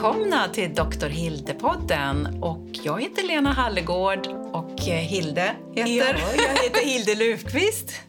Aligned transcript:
välkomna 0.00 0.48
till 0.48 0.74
Dr. 0.74 1.06
Hilde-podden. 1.06 2.42
Och 2.42 2.68
jag 2.72 3.02
heter 3.02 3.22
Lena 3.22 3.52
Hallegård 3.52 4.26
och 4.52 4.88
eh, 4.88 4.94
Hilde 4.94 5.54
heter... 5.74 5.90
Ja, 5.90 6.44
jag 6.46 6.62
heter 6.62 6.84
Hilde 6.84 7.14
Löfqvist. 7.14 8.00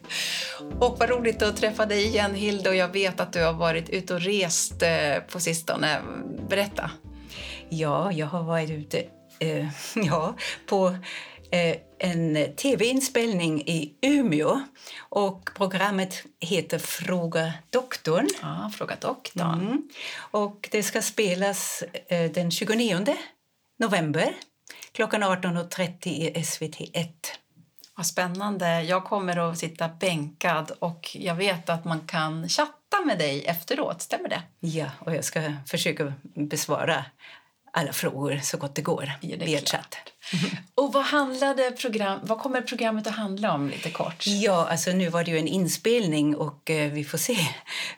och 0.80 0.98
vad 0.98 1.10
roligt 1.10 1.42
att 1.42 1.56
träffa 1.56 1.86
dig 1.86 2.04
igen 2.06 2.34
Hilde 2.34 2.68
och 2.68 2.76
jag 2.76 2.88
vet 2.88 3.20
att 3.20 3.32
du 3.32 3.44
har 3.44 3.52
varit 3.52 3.90
ute 3.90 4.14
och 4.14 4.20
rest 4.20 4.82
eh, 4.82 5.18
på 5.32 5.40
sistone. 5.40 5.98
Berätta. 6.48 6.90
Ja, 7.68 8.12
jag 8.12 8.26
har 8.26 8.42
varit 8.42 8.70
ute 8.70 9.04
eh, 9.38 9.66
ja, 9.94 10.34
på 10.68 10.86
eh, 11.50 11.76
en 12.02 12.54
tv-inspelning 12.56 13.60
i 13.60 13.94
Umeå. 14.00 14.60
Och 14.98 15.50
programmet 15.54 16.22
heter 16.40 16.78
Fråga 16.78 17.52
doktorn. 17.70 18.28
Ja, 18.42 18.70
Fråga 18.76 18.96
doktorn. 19.00 19.60
Mm. 19.60 19.88
Och 20.16 20.68
det 20.72 20.82
ska 20.82 21.02
spelas 21.02 21.82
eh, 22.06 22.30
den 22.30 22.50
29 22.50 23.16
november 23.78 24.34
klockan 24.92 25.22
18.30 25.22 26.08
i 26.08 26.32
SVT1. 26.36 27.12
Vad 27.94 28.06
spännande. 28.06 28.82
Jag 28.82 29.04
kommer 29.04 29.50
att 29.50 29.58
sitta 29.58 29.88
bänkad 29.88 30.70
och 30.78 31.16
jag 31.20 31.34
vet 31.34 31.68
att 31.68 31.84
man 31.84 32.00
kan 32.00 32.48
chatta 32.48 33.04
med 33.04 33.18
dig 33.18 33.44
efteråt. 33.44 34.02
Stämmer 34.02 34.28
det? 34.28 34.42
Ja, 34.60 34.86
och 34.98 35.14
jag 35.14 35.24
ska 35.24 35.52
försöka 35.66 36.12
besvara 36.22 37.04
alla 37.74 37.92
frågor 37.92 38.40
så 38.42 38.56
gott 38.56 38.74
det 38.74 38.82
går 38.82 39.12
Ja, 39.20 39.36
det 39.36 39.44
via 39.44 39.58
klart. 39.58 39.68
chatt. 39.70 39.96
Och 40.74 40.92
vad, 40.92 41.04
handlade 41.04 41.70
program, 41.70 42.20
vad 42.22 42.38
kommer 42.38 42.60
programmet 42.62 43.06
att 43.06 43.14
handla 43.14 43.52
om 43.54 43.68
lite 43.68 43.90
kort? 43.90 44.26
Ja, 44.26 44.66
alltså 44.70 44.90
nu 44.90 45.08
var 45.08 45.24
det 45.24 45.30
ju 45.30 45.38
en 45.38 45.48
inspelning 45.48 46.36
och 46.36 46.70
eh, 46.70 46.92
vi 46.92 47.04
får 47.04 47.18
se. 47.18 47.36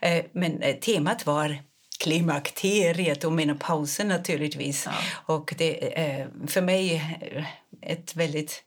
Eh, 0.01 0.25
men 0.33 0.63
eh, 0.63 0.77
temat 0.77 1.27
var 1.27 1.59
klimakteriet 2.01 3.25
och 3.25 3.33
menopausen 3.33 4.09
naturligtvis. 4.09 4.87
Ja. 4.87 4.93
Och 5.35 5.55
det 5.59 5.99
eh, 6.05 6.27
för 6.47 6.61
mig 6.63 6.95
eh, 7.21 7.45
ett 7.93 8.17
väldigt 8.17 8.63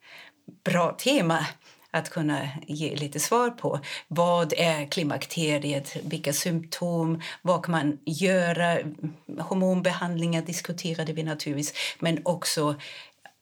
bra 0.65 0.91
tema 0.91 1.45
att 1.91 2.09
kunna 2.09 2.47
ge 2.67 2.95
lite 2.95 3.19
svar 3.19 3.49
på. 3.49 3.79
Vad 4.07 4.53
är 4.57 4.85
klimakteriet? 4.85 5.95
Vilka 6.03 6.33
symptom? 6.33 7.21
Vad 7.41 7.65
kan 7.65 7.71
man 7.71 7.99
göra? 8.05 8.77
Hormonbehandlingar 9.39 10.41
diskuterade 10.41 11.13
vi 11.13 11.23
naturligtvis, 11.23 11.73
men 11.99 12.21
också 12.25 12.75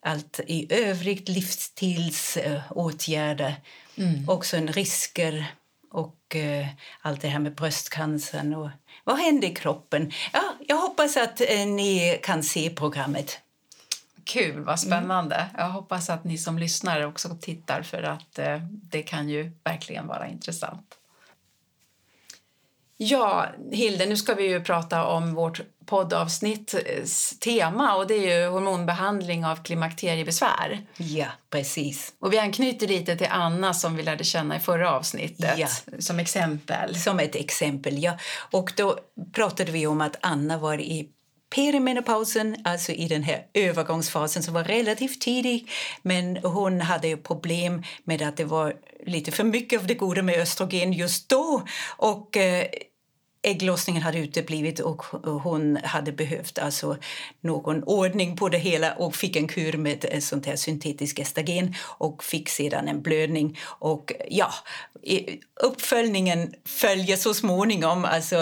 allt 0.01 0.39
i 0.47 0.73
övrigt, 0.73 1.29
livsstilsåtgärder, 1.29 3.55
mm. 3.95 4.29
också 4.29 4.57
en 4.57 4.67
risker 4.67 5.45
och 5.91 6.35
eh, 6.35 6.67
allt 7.01 7.21
det 7.21 7.27
här 7.27 7.39
med 7.39 7.55
bröstcancern 7.55 8.53
och 8.53 8.69
vad 9.03 9.17
händer 9.17 9.47
i 9.47 9.53
kroppen? 9.53 10.11
Ja, 10.33 10.55
jag 10.67 10.77
hoppas 10.77 11.17
att 11.17 11.41
eh, 11.41 11.67
ni 11.67 12.19
kan 12.23 12.43
se 12.43 12.69
programmet. 12.69 13.39
Kul, 14.25 14.63
vad 14.63 14.79
spännande. 14.79 15.45
Jag 15.57 15.69
hoppas 15.69 16.09
att 16.09 16.23
ni 16.23 16.37
som 16.37 16.59
lyssnar 16.59 17.01
också 17.05 17.37
tittar 17.41 17.81
för 17.81 18.03
att 18.03 18.39
eh, 18.39 18.57
det 18.71 19.01
kan 19.01 19.29
ju 19.29 19.51
verkligen 19.63 20.07
vara 20.07 20.27
intressant. 20.27 20.95
Ja, 22.97 23.47
Hilde, 23.71 24.05
nu 24.05 24.17
ska 24.17 24.33
vi 24.33 24.47
ju 24.47 24.63
prata 24.63 25.05
om 25.05 25.33
vårt 25.33 25.61
poddavsnitts 25.85 27.39
tema 27.39 27.95
och 27.95 28.07
det 28.07 28.13
är 28.13 28.39
ju 28.41 28.47
hormonbehandling 28.49 29.45
av 29.45 29.63
klimakteriebesvär. 29.63 30.85
Ja, 30.97 31.25
precis. 31.49 32.13
Och 32.19 32.33
vi 32.33 32.37
anknyter 32.39 32.87
lite 32.87 33.15
till 33.15 33.27
Anna 33.29 33.73
som 33.73 33.95
vi 33.95 34.03
lärde 34.03 34.23
känna 34.23 34.55
i 34.55 34.59
förra 34.59 34.91
avsnittet 34.91 35.57
Ja. 35.57 35.67
som 35.99 36.19
exempel. 36.19 36.95
Som 36.95 37.19
ett 37.19 37.35
exempel, 37.35 38.03
ja. 38.03 38.17
Och 38.51 38.73
då 38.77 38.99
pratade 39.33 39.71
vi 39.71 39.87
om 39.87 40.01
att 40.01 40.17
Anna 40.21 40.57
var 40.57 40.77
i 40.81 41.09
perimenopausen, 41.49 42.55
alltså 42.63 42.91
i 42.91 43.07
den 43.07 43.23
här 43.23 43.45
övergångsfasen 43.53 44.43
som 44.43 44.53
var 44.53 44.63
relativt 44.63 45.21
tidig. 45.21 45.69
Men 46.01 46.37
hon 46.37 46.81
hade 46.81 47.07
ju 47.07 47.17
problem 47.17 47.83
med 48.03 48.21
att 48.21 48.37
det 48.37 48.45
var 48.45 48.75
lite 49.05 49.31
för 49.31 49.43
mycket 49.43 49.79
av 49.79 49.87
det 49.87 49.93
goda 49.93 50.21
med 50.21 50.41
östrogen 50.41 50.93
just 50.93 51.29
då. 51.29 51.63
Och 51.97 52.37
eh, 52.37 52.67
ägglossningen 53.45 54.03
hade 54.03 54.17
uteblivit 54.17 54.79
och 54.79 55.05
hon 55.43 55.77
hade 55.83 56.11
behövt 56.11 56.59
alltså 56.59 56.97
någon 57.41 57.83
ordning 57.83 58.37
på 58.37 58.49
det 58.49 58.57
hela 58.57 58.93
och 58.93 59.15
fick 59.15 59.35
en 59.35 59.47
kur 59.47 59.77
med 59.77 60.05
ett 60.05 60.23
sånt 60.23 60.45
här 60.45 60.55
syntetiskt 60.55 61.17
gestagen 61.17 61.75
och 61.81 62.23
fick 62.23 62.49
sedan 62.49 62.87
en 62.87 63.01
blödning. 63.01 63.57
Och 63.79 64.13
ja, 64.29 64.53
uppföljningen 65.61 66.53
följer 66.65 67.17
så 67.17 67.33
småningom. 67.33 68.05
Alltså, 68.05 68.35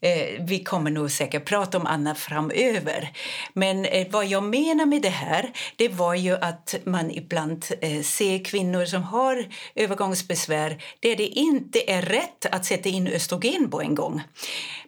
eh, 0.00 0.40
vi 0.40 0.64
kommer 0.64 0.90
nog 0.90 1.10
säkert 1.10 1.44
prata 1.44 1.78
om 1.78 1.86
Anna 1.86 2.14
framöver. 2.14 3.12
Men 3.52 3.84
eh, 3.84 4.06
vad 4.10 4.26
jag 4.26 4.42
menar 4.42 4.86
med 4.86 5.02
det 5.02 5.08
här 5.08 5.52
det 5.76 5.88
var 5.88 6.14
ju 6.14 6.34
att 6.34 6.74
man 6.84 7.10
ibland 7.10 7.64
eh, 7.80 8.02
ser 8.02 8.44
kvinnor 8.44 8.84
som 8.84 9.02
har 9.02 9.46
övergångsbesvär 9.74 10.82
där 11.00 11.16
det 11.16 11.26
inte 11.26 11.90
är 11.90 12.02
rätt 12.02 12.46
att 12.46 12.64
sätta 12.64 12.88
in 12.88 13.06
östrogen 13.06 13.70
på 13.70 13.80
en 13.80 13.94
gång. 13.94 14.22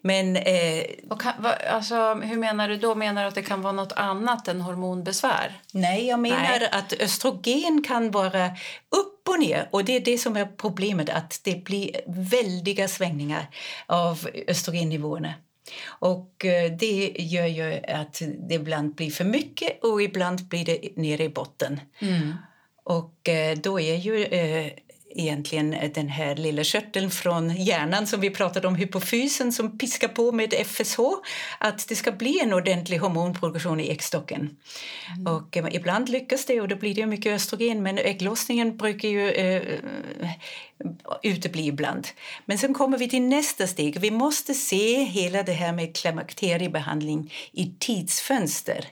Men 0.02 0.36
eh, 0.36 0.84
Och 1.10 1.20
kan, 1.20 1.42
va, 1.42 1.54
alltså, 1.70 2.14
hur 2.14 2.36
menar 2.36 2.68
du 2.68 2.76
då? 2.76 2.94
Menar 2.94 3.22
du 3.22 3.28
att 3.28 3.34
det 3.34 3.42
kan 3.42 3.62
vara 3.62 3.72
något 3.72 3.92
annat 3.92 4.48
än 4.48 4.60
hormonbesvär? 4.60 5.60
Nej, 5.72 6.06
jag 6.06 6.20
menar 6.20 6.58
Nej. 6.58 6.68
att 6.72 6.92
östrogen 6.92 7.82
kan 7.82 8.10
vara 8.10 8.46
upp 8.88 9.28
och 9.28 9.40
ner. 9.40 9.68
Och 9.70 9.84
det 9.84 9.96
är 9.96 10.00
det 10.00 10.18
som 10.18 10.36
är 10.36 10.44
problemet, 10.44 11.10
att 11.10 11.40
det 11.44 11.64
blir 11.64 12.00
väldiga 12.06 12.88
svängningar 12.88 13.46
av 13.86 14.28
östrogennivåerna. 14.48 15.34
Och 15.86 16.44
eh, 16.44 16.72
det 16.72 17.16
gör 17.18 17.46
ju 17.46 17.80
att 17.88 18.22
det 18.48 18.54
ibland 18.54 18.94
blir 18.94 19.10
för 19.10 19.24
mycket 19.24 19.84
och 19.84 20.02
ibland 20.02 20.48
blir 20.48 20.64
det 20.64 20.96
nere 20.96 21.24
i 21.24 21.28
botten. 21.28 21.80
Och 22.84 23.28
eh, 23.28 23.58
då 23.58 23.80
är 23.80 23.96
ju 23.96 24.24
eh, 24.24 24.72
egentligen 25.10 25.76
den 25.94 26.08
här 26.08 26.36
lilla 26.36 26.64
körteln 26.64 27.10
från 27.10 27.56
hjärnan 27.56 28.06
som 28.06 28.20
vi 28.20 28.30
pratade 28.30 28.68
om, 28.68 28.74
hypofysen 28.74 29.52
som 29.52 29.78
piskar 29.78 30.08
på 30.08 30.32
med 30.32 30.54
FSH, 30.66 31.00
att 31.58 31.88
det 31.88 31.96
ska 31.96 32.12
bli 32.12 32.40
en 32.40 32.52
ordentlig 32.52 32.98
hormonproduktion 32.98 33.80
i 33.80 33.90
äggstocken. 33.90 34.56
Och 35.26 35.56
eh, 35.56 35.66
ibland 35.70 36.08
lyckas 36.08 36.44
det 36.46 36.60
och 36.60 36.68
då 36.68 36.76
blir 36.76 36.94
det 36.94 37.06
mycket 37.06 37.32
östrogen 37.32 37.82
men 37.82 37.98
ägglossningen 37.98 38.76
brukar 38.76 39.08
ju 39.08 39.30
eh, 39.30 39.62
utebli 41.22 41.66
ibland. 41.66 42.08
Men 42.44 42.58
sen 42.58 42.74
kommer 42.74 42.98
vi 42.98 43.08
till 43.08 43.22
nästa 43.22 43.66
steg. 43.66 44.00
Vi 44.00 44.10
måste 44.10 44.54
se 44.54 45.04
hela 45.04 45.42
det 45.42 45.52
här 45.52 45.72
med 45.72 45.96
klimakteriebehandling 45.96 47.32
i 47.52 47.74
tidsfönster. 47.78 48.84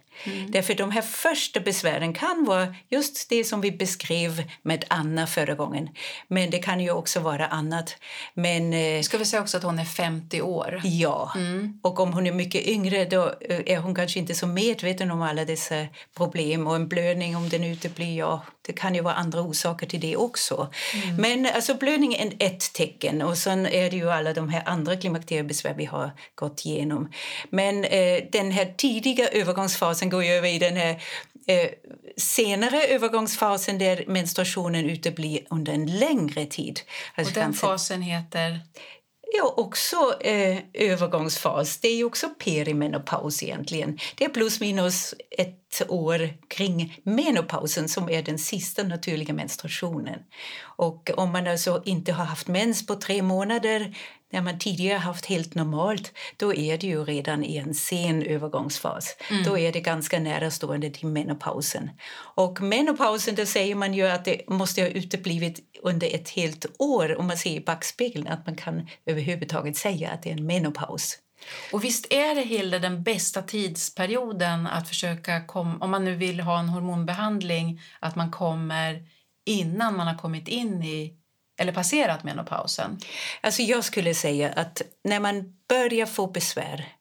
Därför 0.48 0.74
de 0.74 0.90
här 0.90 1.02
första 1.02 1.60
besvären 1.60 2.14
kan 2.14 2.44
vara 2.44 2.74
just 2.88 3.28
det 3.28 3.44
som 3.44 3.60
vi 3.60 3.72
beskrev 3.72 4.42
med 4.62 4.84
Anna 4.88 5.26
förra 5.26 5.54
gången. 5.54 5.88
Men 6.28 6.50
det 6.50 6.58
kan 6.58 6.80
ju 6.80 6.90
också 6.90 7.20
vara 7.20 7.46
annat. 7.46 7.96
Men 8.34 8.72
eh, 8.72 9.02
Ska 9.02 9.18
vi 9.18 9.24
säga 9.24 9.42
också 9.42 9.56
att 9.56 9.62
hon 9.62 9.78
är 9.78 9.84
50 9.84 10.42
år? 10.42 10.80
Ja, 10.84 11.32
och 11.82 12.00
om 12.00 12.12
hon 12.12 12.26
är 12.26 12.32
mycket 12.32 12.66
yngre 12.66 13.04
då 13.04 13.34
eh, 13.40 13.60
är 13.66 13.78
hon 13.78 13.94
kanske 13.94 14.18
inte 14.18 14.34
så 14.34 14.46
medveten 14.46 15.10
om 15.10 15.22
alla 15.22 15.44
dessa 15.44 15.86
problem. 16.16 16.66
Och 16.66 16.76
en 16.76 16.88
blödning 16.88 17.36
om 17.36 17.48
den 17.48 17.64
uteblir, 17.64 18.18
ja, 18.18 18.42
det 18.66 18.72
kan 18.72 18.94
ju 18.94 19.00
vara 19.00 19.14
andra 19.14 19.40
orsaker 19.40 19.86
till 19.86 20.00
det 20.00 20.16
också. 20.16 20.68
Men 21.18 21.46
alltså 21.46 21.74
blödning 21.78 22.14
är 22.14 22.32
ett 22.38 22.72
tecken 22.72 23.22
och 23.22 23.38
sen 23.38 23.66
är 23.66 23.90
det 23.90 23.96
ju 23.96 24.10
alla 24.10 24.32
de 24.32 24.48
här 24.48 24.62
andra 24.66 24.96
klimakteriebesvär 24.96 25.74
vi 25.74 25.84
har 25.84 26.10
gått 26.34 26.64
igenom. 26.66 27.10
Men 27.50 27.84
eh, 27.84 28.22
den 28.32 28.50
här 28.50 28.74
tidiga 28.76 29.28
övergångsfasen 29.28 30.10
går 30.10 30.24
över 30.24 30.48
i 30.48 30.58
den 30.58 30.76
här 30.76 30.90
eh, 31.46 31.68
senare 32.16 32.82
övergångsfasen 32.84 33.78
där 33.78 34.04
menstruationen 34.06 34.90
uteblir 34.90 35.40
under 35.50 35.72
en 35.72 35.98
längre 35.98 36.46
tid. 36.46 36.80
Alltså 37.14 37.30
Och 37.30 37.34
den 37.34 37.44
kanske- 37.44 37.66
fasen 37.66 38.02
heter? 38.02 38.60
Ja, 39.38 39.54
också 39.56 39.96
eh, 40.20 40.58
övergångsfas. 40.74 41.76
Det 41.80 41.88
är 41.88 42.04
också 42.04 42.28
perimenopaus 42.28 43.42
egentligen. 43.42 43.98
Det 44.16 44.24
är 44.24 44.28
plus 44.28 44.60
minus 44.60 45.14
ett 45.38 45.67
år 45.88 46.30
kring 46.48 47.00
menopausen 47.02 47.88
som 47.88 48.10
är 48.10 48.22
den 48.22 48.38
sista 48.38 48.82
naturliga 48.82 49.34
menstruationen. 49.34 50.20
Och 50.60 51.10
om 51.16 51.32
man 51.32 51.46
alltså 51.46 51.82
inte 51.84 52.12
har 52.12 52.24
haft 52.24 52.48
mens 52.48 52.86
på 52.86 52.94
tre 52.94 53.22
månader 53.22 53.94
när 54.30 54.42
man 54.42 54.58
tidigare 54.58 54.98
haft 54.98 55.26
helt 55.26 55.54
normalt, 55.54 56.12
då 56.36 56.54
är 56.54 56.78
det 56.78 56.86
ju 56.86 57.04
redan 57.04 57.44
i 57.44 57.56
en 57.56 57.74
sen 57.74 58.22
övergångsfas. 58.22 59.16
Då 59.44 59.58
är 59.58 59.72
det 59.72 59.80
ganska 59.80 60.18
nära 60.18 60.50
stående 60.50 60.90
till 60.90 61.06
menopausen. 61.06 61.90
Och 62.34 62.60
menopausen, 62.60 63.34
då 63.34 63.46
säger 63.46 63.74
man 63.74 63.94
ju 63.94 64.06
att 64.06 64.24
det 64.24 64.48
måste 64.48 64.80
ha 64.80 64.88
uteblivit 64.88 65.60
under 65.82 66.14
ett 66.14 66.28
helt 66.28 66.66
år 66.78 67.18
om 67.18 67.26
man 67.26 67.36
ser 67.36 67.50
i 67.50 67.60
backspegeln 67.60 68.26
att 68.26 68.46
man 68.46 68.56
kan 68.56 68.88
överhuvudtaget 69.06 69.76
säga 69.76 70.10
att 70.10 70.22
det 70.22 70.30
är 70.30 70.36
en 70.36 70.46
menopaus. 70.46 71.18
Och 71.72 71.84
visst 71.84 72.12
är 72.12 72.34
det, 72.34 72.42
Hilde, 72.42 72.78
den 72.78 73.02
bästa 73.02 73.42
tidsperioden 73.42 74.66
att 74.66 74.88
försöka 74.88 75.46
kom, 75.46 75.82
om 75.82 75.90
man 75.90 76.04
nu 76.04 76.14
vill 76.14 76.40
ha 76.40 76.58
en 76.58 76.68
hormonbehandling, 76.68 77.80
att 78.00 78.16
man 78.16 78.30
kommer 78.30 79.02
innan 79.44 79.96
man 79.96 80.06
har 80.06 80.18
kommit 80.18 80.48
in 80.48 80.82
i 80.82 81.14
eller 81.60 81.72
passerat 81.72 82.24
menopausen? 82.24 82.98
Alltså 83.40 83.62
jag 83.62 83.84
skulle 83.84 84.14
säga 84.14 84.52
att 84.52 84.82
när 85.04 85.20
man 85.20 85.54
börjar 85.68 86.06
få 86.06 86.26
besvär 86.26 86.97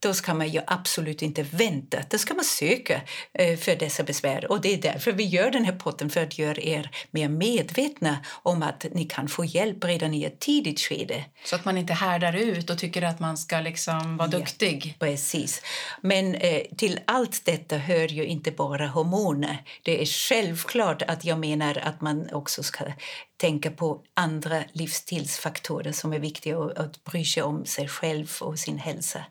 då 0.00 0.14
ska 0.14 0.34
man 0.34 0.48
ju 0.48 0.60
absolut 0.66 1.22
inte 1.22 1.42
vänta. 1.42 1.98
Då 2.10 2.18
ska 2.18 2.34
man 2.34 2.44
söka 2.44 3.00
eh, 3.32 3.58
för 3.58 3.76
dessa 3.76 4.02
besvär. 4.02 4.50
Och 4.50 4.60
Det 4.60 4.74
är 4.74 4.82
därför 4.82 5.12
vi 5.12 5.24
gör 5.24 5.50
den 5.50 5.64
här 5.64 5.72
potten, 5.72 6.10
för 6.10 6.22
att 6.22 6.38
göra 6.38 6.60
er 6.60 6.90
mer 7.10 7.28
medvetna 7.28 8.16
om 8.42 8.62
att 8.62 8.86
ni 8.92 9.04
kan 9.04 9.28
få 9.28 9.44
hjälp 9.44 9.84
redan 9.84 10.14
i 10.14 10.24
ett 10.24 10.40
tidigt 10.40 10.80
skede. 10.80 11.24
Så 11.44 11.56
att 11.56 11.64
man 11.64 11.78
inte 11.78 11.92
härdar 11.92 12.36
ut 12.36 12.70
och 12.70 12.78
tycker 12.78 13.02
att 13.02 13.20
man 13.20 13.38
ska 13.38 13.60
liksom 13.60 14.16
vara 14.16 14.28
duktig. 14.28 14.96
Ja, 14.98 15.06
precis. 15.06 15.62
Men 16.00 16.34
eh, 16.34 16.62
till 16.76 17.00
allt 17.04 17.44
detta 17.44 17.76
hör 17.76 18.08
ju 18.08 18.24
inte 18.24 18.50
bara 18.50 18.86
hormoner. 18.86 19.62
Det 19.82 20.02
är 20.02 20.06
självklart 20.06 21.02
att 21.02 21.24
jag 21.24 21.38
menar 21.38 21.78
att 21.82 22.00
man 22.00 22.28
också 22.32 22.62
ska 22.62 22.84
tänka 23.36 23.70
på 23.70 24.02
andra 24.14 24.62
livsstilsfaktorer 24.72 25.92
som 25.92 26.12
är 26.12 26.18
viktiga 26.18 26.58
och 26.58 26.78
att 26.78 27.04
bry 27.04 27.24
sig 27.24 27.42
om 27.42 27.66
sig 27.66 27.88
själv 27.88 28.32
och 28.40 28.58
sin 28.58 28.78
hälsa. 28.78 29.24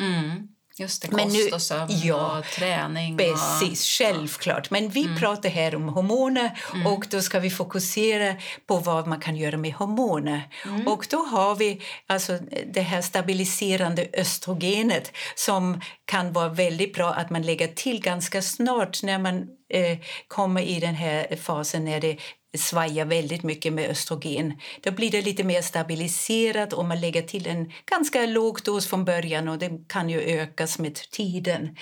Mm. 0.00 0.48
Just 0.80 1.02
det, 1.02 1.08
kost 1.08 1.24
Men 1.24 1.32
nu, 1.32 1.50
och 1.50 1.62
sömn 1.62 1.90
ja, 2.02 2.38
och 2.38 2.44
träning. 2.44 3.16
Precis, 3.16 4.00
och, 4.00 4.06
självklart. 4.06 4.70
Men 4.70 4.88
vi 4.88 5.04
mm. 5.04 5.16
pratar 5.16 5.48
här 5.48 5.74
om 5.74 5.88
hormoner 5.88 6.58
mm. 6.74 6.86
och 6.86 7.06
då 7.10 7.20
ska 7.20 7.38
vi 7.38 7.50
fokusera 7.50 8.34
på 8.66 8.76
vad 8.76 9.06
man 9.06 9.20
kan 9.20 9.36
göra 9.36 9.56
med 9.56 9.72
hormoner. 9.72 10.42
Mm. 10.64 10.88
Och 10.88 11.06
då 11.10 11.16
har 11.16 11.54
vi 11.54 11.80
alltså 12.06 12.38
det 12.66 12.80
här 12.80 13.02
stabiliserande 13.02 14.08
östrogenet 14.12 15.12
som 15.34 15.80
kan 16.04 16.32
vara 16.32 16.48
väldigt 16.48 16.94
bra 16.94 17.12
att 17.12 17.30
man 17.30 17.42
lägger 17.42 17.68
till 17.68 18.00
ganska 18.00 18.42
snart 18.42 19.02
när 19.02 19.18
man 19.18 19.48
eh, 19.72 19.98
kommer 20.28 20.62
i 20.62 20.80
den 20.80 20.94
här 20.94 21.36
fasen 21.36 21.84
när 21.84 22.00
det 22.00 22.16
svajar 22.58 23.04
väldigt 23.04 23.42
mycket 23.42 23.72
med 23.72 23.90
östrogen. 23.90 24.52
Då 24.80 24.90
blir 24.90 25.10
det 25.10 25.22
lite 25.22 25.44
mer 25.44 25.62
stabiliserat 25.62 26.72
och 26.72 26.84
man 26.84 27.00
lägger 27.00 27.22
till 27.22 27.46
en 27.46 27.72
ganska 27.90 28.26
låg 28.26 28.60
dos 28.64 28.86
från 28.86 29.04
början 29.04 29.48
och 29.48 29.58
det 29.58 29.70
kan 29.88 30.10
ju 30.10 30.20
ökas 30.20 30.78
med 30.78 30.94
tiden. 30.94 31.76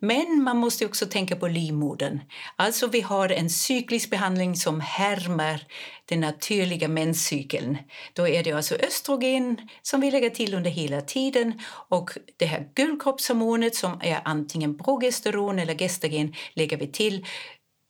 Men 0.00 0.42
man 0.42 0.56
måste 0.56 0.86
också 0.86 1.06
tänka 1.06 1.36
på 1.36 1.48
livmodern. 1.48 2.20
Alltså 2.56 2.86
vi 2.86 3.00
har 3.00 3.28
en 3.28 3.50
cyklisk 3.50 4.10
behandling 4.10 4.56
som 4.56 4.80
härmar 4.80 5.66
den 6.04 6.20
naturliga 6.20 6.88
menscykeln. 6.88 7.78
Då 8.12 8.28
är 8.28 8.44
det 8.44 8.52
alltså 8.52 8.74
östrogen 8.74 9.68
som 9.82 10.00
vi 10.00 10.10
lägger 10.10 10.30
till 10.30 10.54
under 10.54 10.70
hela 10.70 11.00
tiden 11.00 11.60
och 11.88 12.10
det 12.36 12.46
här 12.46 12.68
gulkroppshormonet 12.74 13.74
som 13.74 14.00
är 14.02 14.20
antingen 14.24 14.78
progesteron 14.78 15.58
eller 15.58 15.74
gestagen 15.74 16.34
lägger 16.54 16.76
vi 16.76 16.86
till 16.86 17.26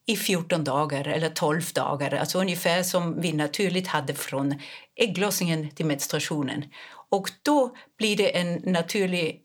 i 0.07 0.17
14 0.17 0.65
dagar 0.65 1.09
eller 1.09 1.31
12 1.31 1.63
dagar, 1.75 2.15
alltså 2.15 2.39
ungefär 2.39 2.83
som 2.83 3.21
vi 3.21 3.33
naturligt 3.33 3.87
hade 3.87 4.15
från 4.15 4.55
ägglossningen 4.97 5.71
till 5.71 5.87
menstruationen. 5.87 6.65
Och 7.11 7.31
då 7.43 7.77
blir 7.99 8.17
det 8.17 8.39
en 8.39 8.55
naturlig 8.55 9.41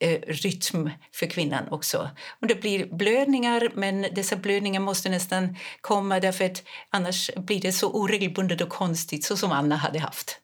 eh, 0.00 0.20
rytm 0.26 0.90
för 1.12 1.26
kvinnan 1.26 1.68
också. 1.70 2.10
Och 2.40 2.46
det 2.46 2.54
blir 2.54 2.86
blödningar, 2.96 3.70
men 3.74 4.02
dessa 4.02 4.36
blödningar 4.36 4.80
måste 4.80 5.08
nästan 5.08 5.56
komma 5.80 6.20
därför 6.20 6.44
att 6.44 6.62
annars 6.90 7.30
blir 7.36 7.60
det 7.60 7.72
så 7.72 7.90
oregelbundet 7.90 8.60
och 8.60 8.68
konstigt 8.68 9.24
så 9.24 9.36
som 9.36 9.52
Anna 9.52 9.76
hade 9.76 9.98
haft. 9.98 10.40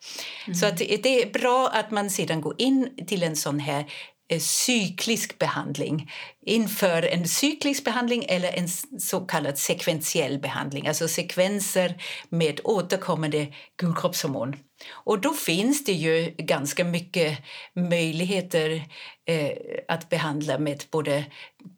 Mm. 0.47 0.55
Så 0.55 0.67
att 0.67 0.79
det 0.79 1.23
är 1.23 1.33
bra 1.33 1.69
att 1.69 1.91
man 1.91 2.11
sedan 2.11 2.41
går 2.41 2.55
in 2.59 3.07
till 3.07 3.23
en 3.23 3.37
sån 3.37 3.61
här 3.61 3.87
Eh, 4.33 4.39
cyklisk 4.41 5.39
behandling 5.39 6.11
inför 6.47 7.03
en 7.03 7.29
cyklisk 7.29 7.85
behandling 7.85 8.25
eller 8.29 8.53
en 8.53 8.69
så 9.01 9.21
kallad 9.21 9.59
sekventiell 9.59 10.39
behandling, 10.39 10.87
alltså 10.87 11.09
sekvenser 11.09 12.03
med 12.29 12.61
återkommande 12.65 13.47
gulkroppshormon. 13.77 14.57
Och 14.93 15.21
då 15.21 15.33
finns 15.33 15.85
det 15.85 15.93
ju 15.93 16.35
ganska 16.39 16.85
mycket 16.85 17.39
möjligheter 17.75 18.83
eh, 19.29 19.53
att 19.89 20.09
behandla 20.09 20.59
med 20.59 20.85
både 20.91 21.25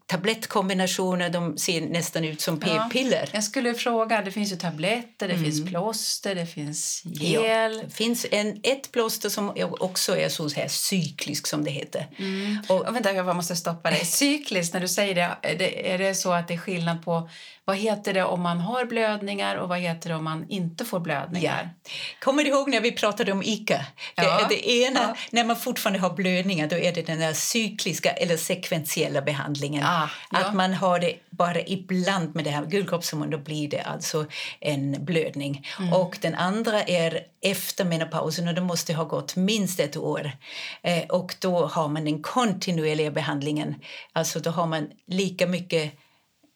tablettkombinationer, 0.06 1.30
de 1.30 1.58
ser 1.58 1.80
nästan 1.80 2.24
ut 2.24 2.40
som 2.40 2.60
p-piller. 2.60 3.22
Ja, 3.22 3.30
jag 3.32 3.44
skulle 3.44 3.74
fråga, 3.74 4.22
det 4.22 4.30
finns 4.30 4.52
ju 4.52 4.56
tabletter, 4.56 5.28
det 5.28 5.34
mm. 5.34 5.44
finns 5.44 5.64
plåster, 5.64 6.34
det 6.34 6.46
finns 6.46 7.02
gel. 7.04 7.74
Ja, 7.74 7.82
det 7.82 7.90
finns 7.90 8.26
en, 8.30 8.60
ett 8.62 8.92
plåster 8.92 9.28
som 9.28 9.72
också 9.80 10.16
är 10.16 10.28
så 10.28 10.48
här 10.48 10.68
cyklisk 10.68 11.46
som 11.46 11.64
det 11.64 11.70
heter. 11.70 12.06
Mm. 12.18 12.58
Och, 12.68 12.86
och 12.86 12.94
vänta, 12.94 13.12
jag 13.12 13.36
måste 13.36 13.56
stoppa 13.56 13.90
dig. 13.90 14.04
Cykliskt, 14.04 14.74
när 14.74 14.80
du 14.80 14.88
säger 14.88 15.14
det, 15.14 15.36
är 15.42 15.58
det, 15.58 15.92
är 15.92 15.98
det 15.98 16.14
så 16.14 16.32
att 16.32 16.48
det 16.48 16.54
är 16.54 16.58
skillnad 16.58 17.04
på 17.04 17.28
vad 17.66 17.76
heter 17.76 18.14
det 18.14 18.24
om 18.24 18.40
man 18.40 18.60
har 18.60 18.84
blödningar 18.84 19.56
och 19.56 19.68
vad 19.68 19.78
heter 19.78 20.08
det 20.08 20.14
om 20.14 20.24
man 20.24 20.46
inte 20.48 20.84
får 20.84 21.00
blödningar? 21.00 21.70
Ja. 21.84 21.90
Kommer 22.24 22.44
du 22.44 22.50
ihåg 22.50 22.70
när 22.70 22.80
vi 22.80 22.92
pratade 22.92 23.32
om 23.32 23.42
ICA? 23.42 23.86
Ja. 24.14 24.46
Det, 24.48 24.54
det 24.54 24.70
ena, 24.70 25.00
ja. 25.00 25.16
När 25.30 25.44
man 25.44 25.56
fortfarande 25.56 25.98
har 25.98 26.10
blödningar 26.14 26.66
då 26.66 26.76
är 26.76 26.92
det 26.92 27.02
den 27.02 27.18
där 27.18 27.32
cykliska 27.32 28.10
eller 28.10 28.36
sekventiella 28.36 29.22
behandlingen. 29.22 29.82
Ah, 29.94 30.08
Att 30.30 30.54
man 30.54 30.74
har 30.74 30.98
det 30.98 31.14
bara 31.30 31.60
ibland 31.60 32.34
med 32.34 32.44
det 32.44 32.50
här 32.50 32.66
gulkroppshormon 32.66 33.30
då 33.30 33.38
blir 33.38 33.68
det 33.68 33.80
alltså 33.80 34.26
en 34.60 35.04
blödning. 35.04 35.66
Mm. 35.78 35.92
Och 35.92 36.18
den 36.20 36.34
andra 36.34 36.82
är 36.82 37.20
efter 37.40 37.84
menopausen 37.84 38.48
och 38.48 38.54
det 38.54 38.60
måste 38.60 38.94
ha 38.94 39.04
gått 39.04 39.36
minst 39.36 39.80
ett 39.80 39.96
år. 39.96 40.32
Eh, 40.82 41.04
och 41.08 41.34
då 41.38 41.66
har 41.66 41.88
man 41.88 42.04
den 42.04 42.22
kontinuerliga 42.22 43.10
behandlingen. 43.10 43.74
Alltså 44.12 44.40
då 44.40 44.50
har 44.50 44.66
man 44.66 44.90
lika 45.06 45.46
mycket 45.46 45.92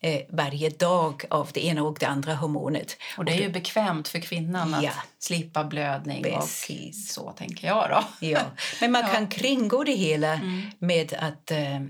eh, 0.01 0.21
varje 0.29 0.71
dag 0.71 1.25
av 1.31 1.51
det 1.55 1.65
ena 1.67 1.83
och 1.83 1.97
det 2.01 2.07
andra 2.07 2.35
hormonet. 2.35 2.97
Och 3.17 3.25
det 3.25 3.33
är 3.33 3.41
ju 3.41 3.49
bekvämt 3.49 4.09
för 4.09 4.19
kvinnan 4.19 4.75
att 4.75 4.85
slippa 5.19 5.65
blödning 5.65 6.23
Precis. 6.23 7.19
och 7.19 7.25
så 7.25 7.33
tänker 7.33 7.67
jag 7.67 7.91
då. 7.91 8.27
Ja. 8.27 8.41
Men 8.81 8.93
man 8.93 9.03
kan 9.13 9.27
kringgå 9.27 9.85
det 9.85 9.95
hela 9.95 10.35
mm. 10.35 10.63
med 10.79 11.15
att 11.19 11.51
eh, 11.51 11.81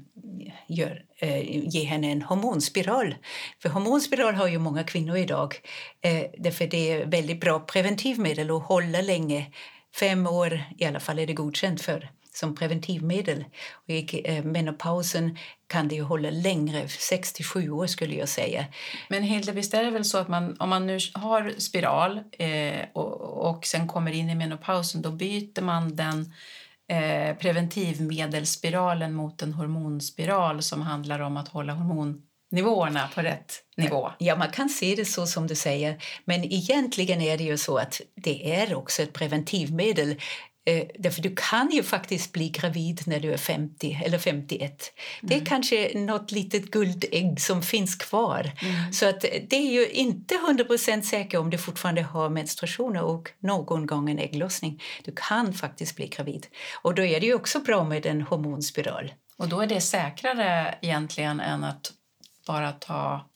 gör, 0.69 1.03
eh, 1.19 1.69
ge 1.69 1.85
henne 1.85 2.13
en 2.13 2.23
hormonspiral. 2.23 3.15
För 3.63 3.69
hormonspiral 3.69 4.35
har 4.35 4.49
ju 4.49 4.59
många 4.59 4.85
kvinnor 4.85 5.17
idag. 5.17 5.55
Eh, 6.01 6.23
därför 6.39 6.67
det 6.67 6.93
är 6.93 7.07
väldigt 7.07 7.41
bra 7.41 7.61
preventivmedel 7.61 8.51
och 8.51 8.63
hålla 8.63 9.01
länge. 9.01 9.47
Fem 9.95 10.27
år 10.27 10.65
i 10.79 10.85
alla 10.85 11.01
fall 11.01 11.19
är 11.19 11.27
det 11.27 11.33
godkänt 11.33 11.81
för 11.81 12.11
som 12.39 12.55
preventivmedel. 12.55 13.45
Och 13.73 13.91
I 13.91 14.23
eh, 14.25 14.45
menopausen 14.45 15.39
kan 15.67 15.89
det 15.89 15.95
ju 15.95 16.03
hålla 16.03 16.31
längre, 16.31 16.89
67 16.89 17.71
år 17.71 17.87
skulle 17.87 18.15
jag 18.15 18.29
säga. 18.29 18.67
Men 19.09 19.23
Hilde, 19.23 19.53
visst 19.53 19.75
är 19.75 19.85
det 19.85 19.91
väl 19.91 20.05
så 20.05 20.19
att 20.19 20.29
man, 20.29 20.57
om 20.61 20.69
man 20.69 20.87
nu 20.87 20.99
har 21.15 21.55
spiral 21.59 22.21
eh, 22.33 22.85
och, 22.93 23.21
och 23.51 23.67
sen 23.67 23.89
kommer 23.89 24.13
in 24.13 24.31
i 24.31 24.35
menopausen 24.35 25.03
då 25.03 25.11
byter 25.11 25.63
man 25.63 25.97
den 25.97 26.33
eh, 26.89 27.37
preventivmedelsspiralen 27.37 29.15
mot 29.15 29.43
en 29.43 29.53
hormonspiral 29.53 30.63
som 30.63 30.83
handlar 30.83 31.21
om 31.21 31.37
att 31.37 31.49
hålla 31.49 31.73
hormonnivåerna 31.73 33.09
på 33.15 33.21
rätt 33.21 33.63
nivå. 33.77 34.11
Ja, 34.19 34.37
man 34.37 34.51
kan 34.51 34.69
se 34.69 34.95
det 34.95 35.05
så 35.05 35.27
som 35.27 35.47
du 35.47 35.55
säger. 35.55 36.03
Men 36.25 36.45
egentligen 36.45 37.21
är 37.21 37.39
det 37.39 37.45
ju 37.45 37.59
så 37.59 37.79
att 37.79 38.01
det 38.15 38.55
är 38.55 38.75
också 38.75 39.03
ett 39.03 39.13
preventivmedel 39.13 40.17
Eh, 40.65 40.87
därför 40.99 41.23
du 41.23 41.35
kan 41.37 41.71
ju 41.71 41.83
faktiskt 41.83 42.33
bli 42.33 42.49
gravid 42.49 43.01
när 43.07 43.21
du 43.21 43.33
är 43.33 43.37
50 43.37 44.03
eller 44.05 44.19
51. 44.19 44.61
Mm. 44.61 44.73
Det 45.23 45.35
är 45.35 45.39
mm. 45.39 45.47
kanske 45.47 45.99
något 45.99 46.31
litet 46.31 46.71
guldägg 46.71 47.41
som 47.41 47.63
finns 47.63 47.95
kvar. 47.95 48.53
Mm. 48.63 48.93
Så 48.93 49.09
att 49.09 49.21
det 49.21 49.57
är 49.57 49.71
ju 49.71 49.89
inte 49.89 50.35
100% 50.35 51.03
säkert 51.03 51.35
om 51.35 51.51
du 51.51 51.59
fortfarande 51.59 52.03
har 52.03 52.29
menstruationer 52.29 53.03
och 53.03 53.31
någon 53.39 53.87
gång 53.87 54.11
en 54.11 54.19
ägglossning. 54.19 54.83
Du 55.05 55.13
kan 55.17 55.55
faktiskt 55.55 55.97
bli 55.97 56.09
gravid. 56.09 56.47
Och 56.83 56.95
då 56.95 57.05
är 57.05 57.21
det 57.21 57.27
ju 57.27 57.35
också 57.35 57.61
bra 57.61 57.85
med 57.85 58.07
en 58.07 58.23
hormonspiral. 58.23 59.13
Och 59.37 59.49
då 59.49 59.61
är 59.61 59.67
det 59.67 59.81
säkrare 59.81 60.79
egentligen 60.83 61.41
än 61.41 61.65
att 61.65 61.93
bara 62.47 62.73
ta 62.73 63.29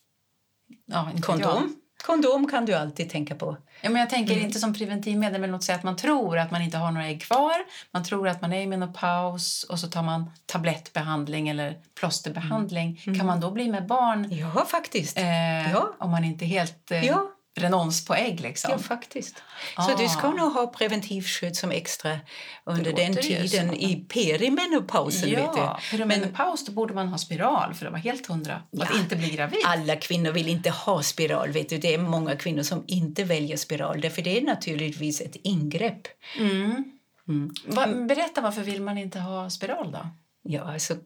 ja, 0.87 1.11
kondom? 1.23 1.76
Kondom 2.07 2.49
kan 2.49 2.67
du 2.67 2.75
alltid 2.75 3.11
tänka 3.11 3.35
på. 3.35 3.57
Ja, 3.83 3.91
men 3.91 4.01
jag 4.01 4.11
tänker 4.11 4.33
mm. 4.33 4.45
inte 4.45 4.59
som 4.59 4.75
preventivmedel, 4.75 5.41
men 5.41 5.51
låt 5.51 5.65
säga 5.65 5.79
att 5.79 5.83
man 5.85 5.97
tror 5.97 6.39
att 6.39 6.51
man 6.51 6.62
inte 6.62 6.79
har 6.79 6.91
några 6.91 7.07
ägg 7.07 7.23
kvar. 7.23 7.55
Man 7.91 8.05
tror 8.05 8.29
att 8.29 8.43
man 8.43 8.53
är 8.53 8.61
i 8.61 8.67
menopaus 8.67 9.65
och 9.65 9.79
så 9.79 9.87
tar 9.87 10.03
man 10.03 10.31
tablettbehandling 10.47 11.49
eller 11.49 11.77
plåsterbehandling. 12.01 13.03
Mm. 13.07 13.19
Kan 13.19 13.27
man 13.27 13.41
då 13.41 13.51
bli 13.51 13.69
med 13.69 13.87
barn? 13.87 14.29
Ja, 14.31 14.67
faktiskt. 14.69 15.19
Eh, 15.19 15.71
ja. 15.73 15.95
Om 15.99 16.11
man 16.11 16.25
inte 16.25 16.45
helt... 16.45 16.91
Eh, 16.91 17.07
ja 17.07 17.32
renons 17.54 18.04
på 18.04 18.14
ägg. 18.14 18.40
Liksom. 18.40 18.71
Ja, 18.71 18.78
faktiskt. 18.78 19.42
Ah. 19.76 19.82
Så 19.82 19.97
du 19.97 20.09
ska 20.09 20.26
ah. 20.26 20.30
nog 20.30 20.52
ha 20.52 20.66
preventivskydd 20.66 21.56
som 21.56 21.71
extra 21.71 22.18
under 22.64 22.92
den 22.92 23.16
tiden 23.16 23.75
i 23.75 23.97
perimenopausen. 24.09 25.30
Ja, 25.30 25.80
perimenopaus 25.90 26.66
då 26.66 26.73
borde 26.73 26.94
man 26.94 27.09
ha 27.09 27.18
spiral 27.18 27.75
för 27.75 27.87
att 27.87 27.92
vara 27.92 28.02
helt 28.02 28.26
hundra. 28.26 28.62
Ja. 28.71 28.85
Att 28.85 28.97
inte 28.97 29.16
bli 29.16 29.30
gravid. 29.30 29.59
Alla 29.66 29.97
kvinnor 29.97 30.30
vill 30.30 30.49
inte 30.49 30.71
ha 30.71 31.02
spiral. 31.02 31.50
Vet 31.50 31.68
du. 31.68 31.78
Det 31.78 31.94
är 31.94 31.99
många 31.99 32.37
kvinnor 32.37 32.62
som 32.62 32.85
inte 32.87 33.25
väljer 33.25 33.56
spiral. 33.56 34.00
Därför 34.00 34.23
det 34.23 34.38
är 34.38 34.42
naturligtvis 34.42 35.21
ett 35.21 35.37
ingrepp. 35.42 36.02
Mm. 36.38 36.85
Mm. 37.28 38.06
berätta, 38.06 38.40
varför 38.40 38.62
vill 38.62 38.82
man 38.82 38.99
inte 38.99 39.18
ha 39.18 39.50
spiral 39.50 39.92
då? 39.92 40.06
Ja, 40.45 40.63
alltså, 40.63 40.97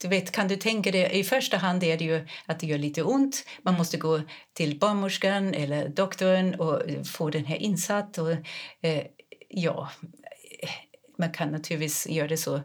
du 0.00 0.08
vet, 0.08 0.30
kan 0.30 0.48
du 0.48 0.56
tänka 0.56 0.90
dig, 0.90 1.18
i 1.20 1.24
första 1.24 1.56
hand 1.56 1.84
är 1.84 1.98
det 1.98 2.04
ju 2.04 2.26
att 2.46 2.60
det 2.60 2.66
gör 2.66 2.78
lite 2.78 3.02
ont. 3.02 3.44
Man 3.62 3.74
måste 3.74 3.96
gå 3.96 4.20
till 4.52 4.78
barnmorskan 4.78 5.54
eller 5.54 5.88
doktorn 5.88 6.54
och 6.54 7.06
få 7.06 7.30
den 7.30 7.44
här 7.44 7.56
insatt. 7.56 8.18
Och, 8.18 8.30
eh, 8.80 9.02
ja, 9.48 9.90
man 11.18 11.32
kan 11.32 11.48
naturligtvis 11.48 12.06
göra 12.08 12.28
det 12.28 12.36
så 12.36 12.60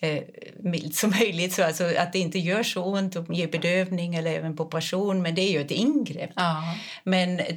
eh, 0.00 0.22
milt 0.60 0.94
som 0.94 1.10
möjligt. 1.10 1.52
Så 1.52 1.64
alltså 1.64 1.84
att 1.84 2.12
det 2.12 2.18
inte 2.18 2.38
gör 2.38 2.62
så 2.62 2.84
ont 2.84 3.16
och 3.16 3.34
ger 3.34 3.48
bedövning 3.48 4.14
eller 4.14 4.32
även 4.32 4.56
på 4.56 4.64
operation. 4.64 5.22
Men 5.22 5.34
det 5.34 5.42
är 5.42 5.52
ju 5.52 5.60
ett 5.60 5.70
ingrepp. 5.70 6.30
Ja. 6.36 6.62
Men 7.04 7.40
eh, 7.40 7.56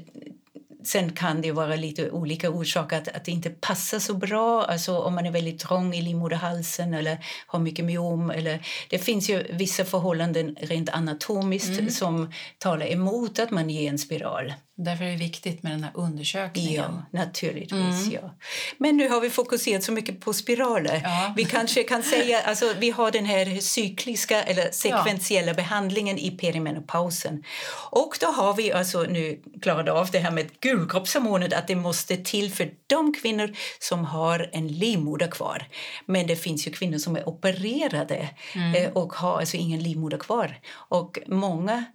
sen 0.88 1.12
kan 1.12 1.42
det 1.42 1.52
vara 1.52 1.76
lite 1.76 2.12
olika 2.12 2.50
orsaker 2.50 2.98
att, 2.98 3.08
att 3.08 3.26
det 3.26 3.32
inte 3.32 3.50
passar 3.50 4.00
så 4.00 4.14
bra. 4.14 4.64
Alltså 4.64 4.98
om 4.98 5.16
man 5.16 5.26
är 5.26 5.32
väldigt 5.32 5.60
trång 5.60 5.94
i 5.94 6.02
livmoderhalsen 6.02 6.94
eller 6.94 7.18
har 7.48 7.60
mycket 7.60 7.86
myom. 7.86 8.30
Eller, 8.30 8.68
det 8.90 9.00
finns 9.00 9.30
ju 9.30 9.44
vissa 9.50 9.86
förhållanden 9.86 10.56
rent 10.62 10.90
anatomiskt 10.90 11.94
som 11.94 12.32
talar 12.58 12.86
emot 12.86 13.40
att 13.40 13.52
man 13.52 13.70
ger 13.70 13.90
en 13.90 14.00
spiral. 14.00 14.54
Därför 14.78 15.06
är 15.06 15.12
det 15.12 15.18
viktigt 15.18 15.64
med 15.64 15.72
den 15.72 15.84
här 15.84 15.92
undersökningen. 15.96 16.74
Ja, 17.12 17.20
naturligtvis. 17.20 18.08
Ja. 18.12 18.36
Men 18.78 18.98
nu 18.98 19.10
har 19.10 19.22
vi 19.22 19.30
fokuserat 19.30 19.84
så 19.84 19.92
mycket 19.92 20.22
på 20.22 20.34
spiraler. 20.34 21.02
Ja. 21.04 21.34
Vi 21.38 21.46
kanske 21.46 21.84
kan 21.84 22.04
säga 22.04 22.42
alltså 22.42 22.74
vi 22.80 22.90
har 22.90 23.12
den 23.12 23.26
här 23.26 23.60
cykliska 23.60 24.44
eller 24.44 24.72
sekventiella 24.72 25.54
behandlingen 25.54 26.18
i 26.18 26.32
perimenopausen. 26.32 27.44
Och 27.92 28.18
då 28.22 28.28
har 28.28 28.54
vi 28.54 28.72
alltså 28.72 29.04
nu 29.04 29.42
klarat 29.62 29.90
av 29.90 30.12
det 30.12 30.20
här 30.20 30.32
med 30.32 30.60
gulkroppshormonet 30.60 31.54
att 31.54 31.68
det 31.68 31.76
måste 31.76 32.18
till 32.18 32.52
för 32.52 32.72
de 32.88 33.14
kvinnor 33.14 33.56
som 33.80 34.06
har 34.06 34.50
en 34.54 34.68
livmoder 34.68 35.28
kvar. 35.28 35.68
Men 36.06 36.28
det 36.28 36.36
finns 36.36 36.68
ju 36.68 36.72
kvinnor 36.72 36.98
som 36.98 37.16
är 37.16 37.30
opererade 37.30 38.30
eh, 38.76 38.92
och 38.92 39.14
har 39.14 39.40
alltså 39.40 39.58
ingen 39.58 39.84
livmoder 39.84 40.18
kvar. 40.18 40.60
Och 40.90 41.20
många 41.28 41.86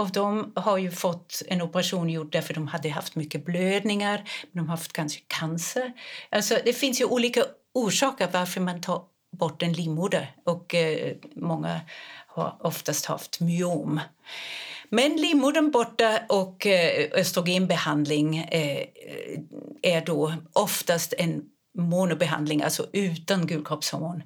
av 0.00 0.12
dem 0.12 0.52
har 0.56 0.78
ju 0.78 0.90
fått 0.90 1.42
en 1.46 1.62
operation 1.62 2.10
gjord 2.10 2.32
därför 2.32 2.54
de 2.54 2.68
hade 2.68 2.90
haft 2.90 3.16
mycket 3.16 3.44
blödningar, 3.44 4.16
men 4.52 4.64
de 4.64 4.68
har 4.68 4.76
haft 4.76 4.92
kanske 4.92 5.20
cancer. 5.26 5.92
Alltså, 6.30 6.58
det 6.64 6.72
finns 6.72 7.00
ju 7.00 7.04
olika 7.04 7.44
orsaker 7.74 8.28
varför 8.32 8.60
man 8.60 8.80
tar 8.80 9.02
bort 9.32 9.62
en 9.62 9.72
livmoder 9.72 10.34
och 10.44 10.74
eh, 10.74 11.16
många 11.34 11.80
har 12.26 12.56
oftast 12.60 13.06
haft 13.06 13.40
myom. 13.40 14.00
Men 14.88 15.16
livmodern 15.16 15.70
borta 15.70 16.20
och 16.28 16.66
eh, 16.66 17.08
östrogenbehandling 17.12 18.36
eh, 18.38 18.86
är 19.82 20.00
då 20.06 20.34
oftast 20.52 21.14
en 21.18 21.42
monobehandling, 21.78 22.62
alltså 22.62 22.86
utan 22.92 23.46
gulkroppshormon. 23.46 24.22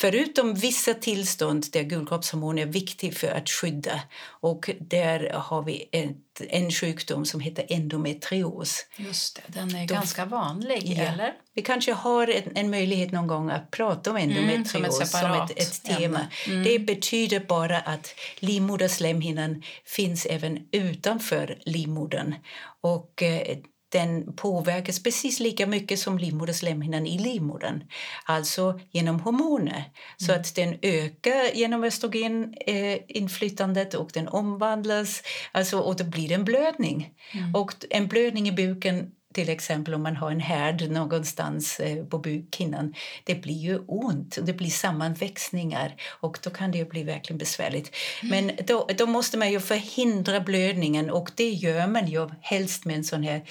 Förutom 0.00 0.54
vissa 0.54 0.94
tillstånd 0.94 1.66
där 1.72 1.82
gulkroppshormon 1.82 2.58
är 2.58 2.66
viktig 2.66 3.14
för 3.14 3.28
att 3.28 3.50
skydda. 3.50 4.00
Och 4.40 4.70
där 4.80 5.30
har 5.30 5.62
vi 5.62 5.88
ett, 5.92 6.40
en 6.48 6.70
sjukdom 6.70 7.24
som 7.24 7.40
heter 7.40 7.66
endometrios. 7.68 8.86
Just 8.96 9.36
det, 9.36 9.60
den 9.60 9.74
är 9.74 9.86
ganska 9.86 10.24
vanlig, 10.24 10.98
eller? 10.98 11.32
Vi 11.54 11.62
kanske 11.62 11.92
har 11.92 12.28
en, 12.28 12.56
en 12.56 12.70
möjlighet 12.70 13.12
någon 13.12 13.26
gång 13.26 13.50
att 13.50 13.70
prata 13.70 14.10
om 14.10 14.16
endometrios 14.16 14.96
som 14.96 15.02
ett 15.02 15.08
som, 15.08 15.32
ett, 15.32 15.50
ett 15.50 15.82
tema. 15.82 16.26
ämne. 16.46 16.64
Det 16.64 16.78
betyder 16.78 17.40
bara 17.40 17.78
att 17.78 18.14
livmoderslemhinnan 18.38 19.62
finns 19.84 20.26
även 20.26 20.58
utanför 20.72 21.58
livmodern. 21.64 22.34
Och 22.80 23.22
eh, 23.22 23.58
den 23.88 24.36
påverkas 24.36 25.02
precis 25.02 25.40
lika 25.40 25.66
mycket 25.66 25.98
som 25.98 26.18
livmoderslemhinnan 26.18 27.06
i 27.06 27.18
livmodern, 27.18 27.84
alltså 28.24 28.80
genom 28.90 29.20
hormoner. 29.20 29.84
Så 30.16 30.32
att 30.32 30.54
den 30.54 30.78
ökar 30.82 31.54
genom 31.54 31.84
östrogeninflytandet 31.84 33.94
och 33.94 34.10
den 34.14 34.28
omvandlas 34.28 35.22
alltså, 35.52 35.78
och 35.78 35.96
då 35.96 36.04
blir 36.04 36.28
det 36.28 36.34
en 36.34 36.44
blödning. 36.44 37.14
Och 37.54 37.72
en 37.90 38.08
blödning 38.08 38.48
i 38.48 38.52
buken 38.52 39.10
till 39.34 39.48
exempel 39.48 39.94
om 39.94 40.02
man 40.02 40.16
har 40.16 40.30
en 40.30 40.40
härd 40.40 40.90
någonstans 40.90 41.80
eh, 41.80 42.04
på 42.04 42.18
bukhinnan, 42.18 42.94
det 43.24 43.34
blir 43.34 43.58
ju 43.58 43.78
ont. 43.78 44.38
Det 44.42 44.52
blir 44.52 44.70
sammanväxningar 44.70 45.94
och 46.20 46.38
då 46.42 46.50
kan 46.50 46.70
det 46.70 46.78
ju 46.78 46.84
bli 46.84 47.02
verkligen 47.02 47.38
besvärligt. 47.38 47.96
Men 48.22 48.50
då, 48.66 48.88
då 48.98 49.06
måste 49.06 49.38
man 49.38 49.52
ju 49.52 49.60
förhindra 49.60 50.40
blödningen 50.40 51.10
och 51.10 51.30
det 51.34 51.50
gör 51.50 51.86
man 51.86 52.06
ju 52.06 52.28
helst 52.40 52.84
med 52.84 52.96
en 52.96 53.04
sån 53.04 53.22
här 53.22 53.44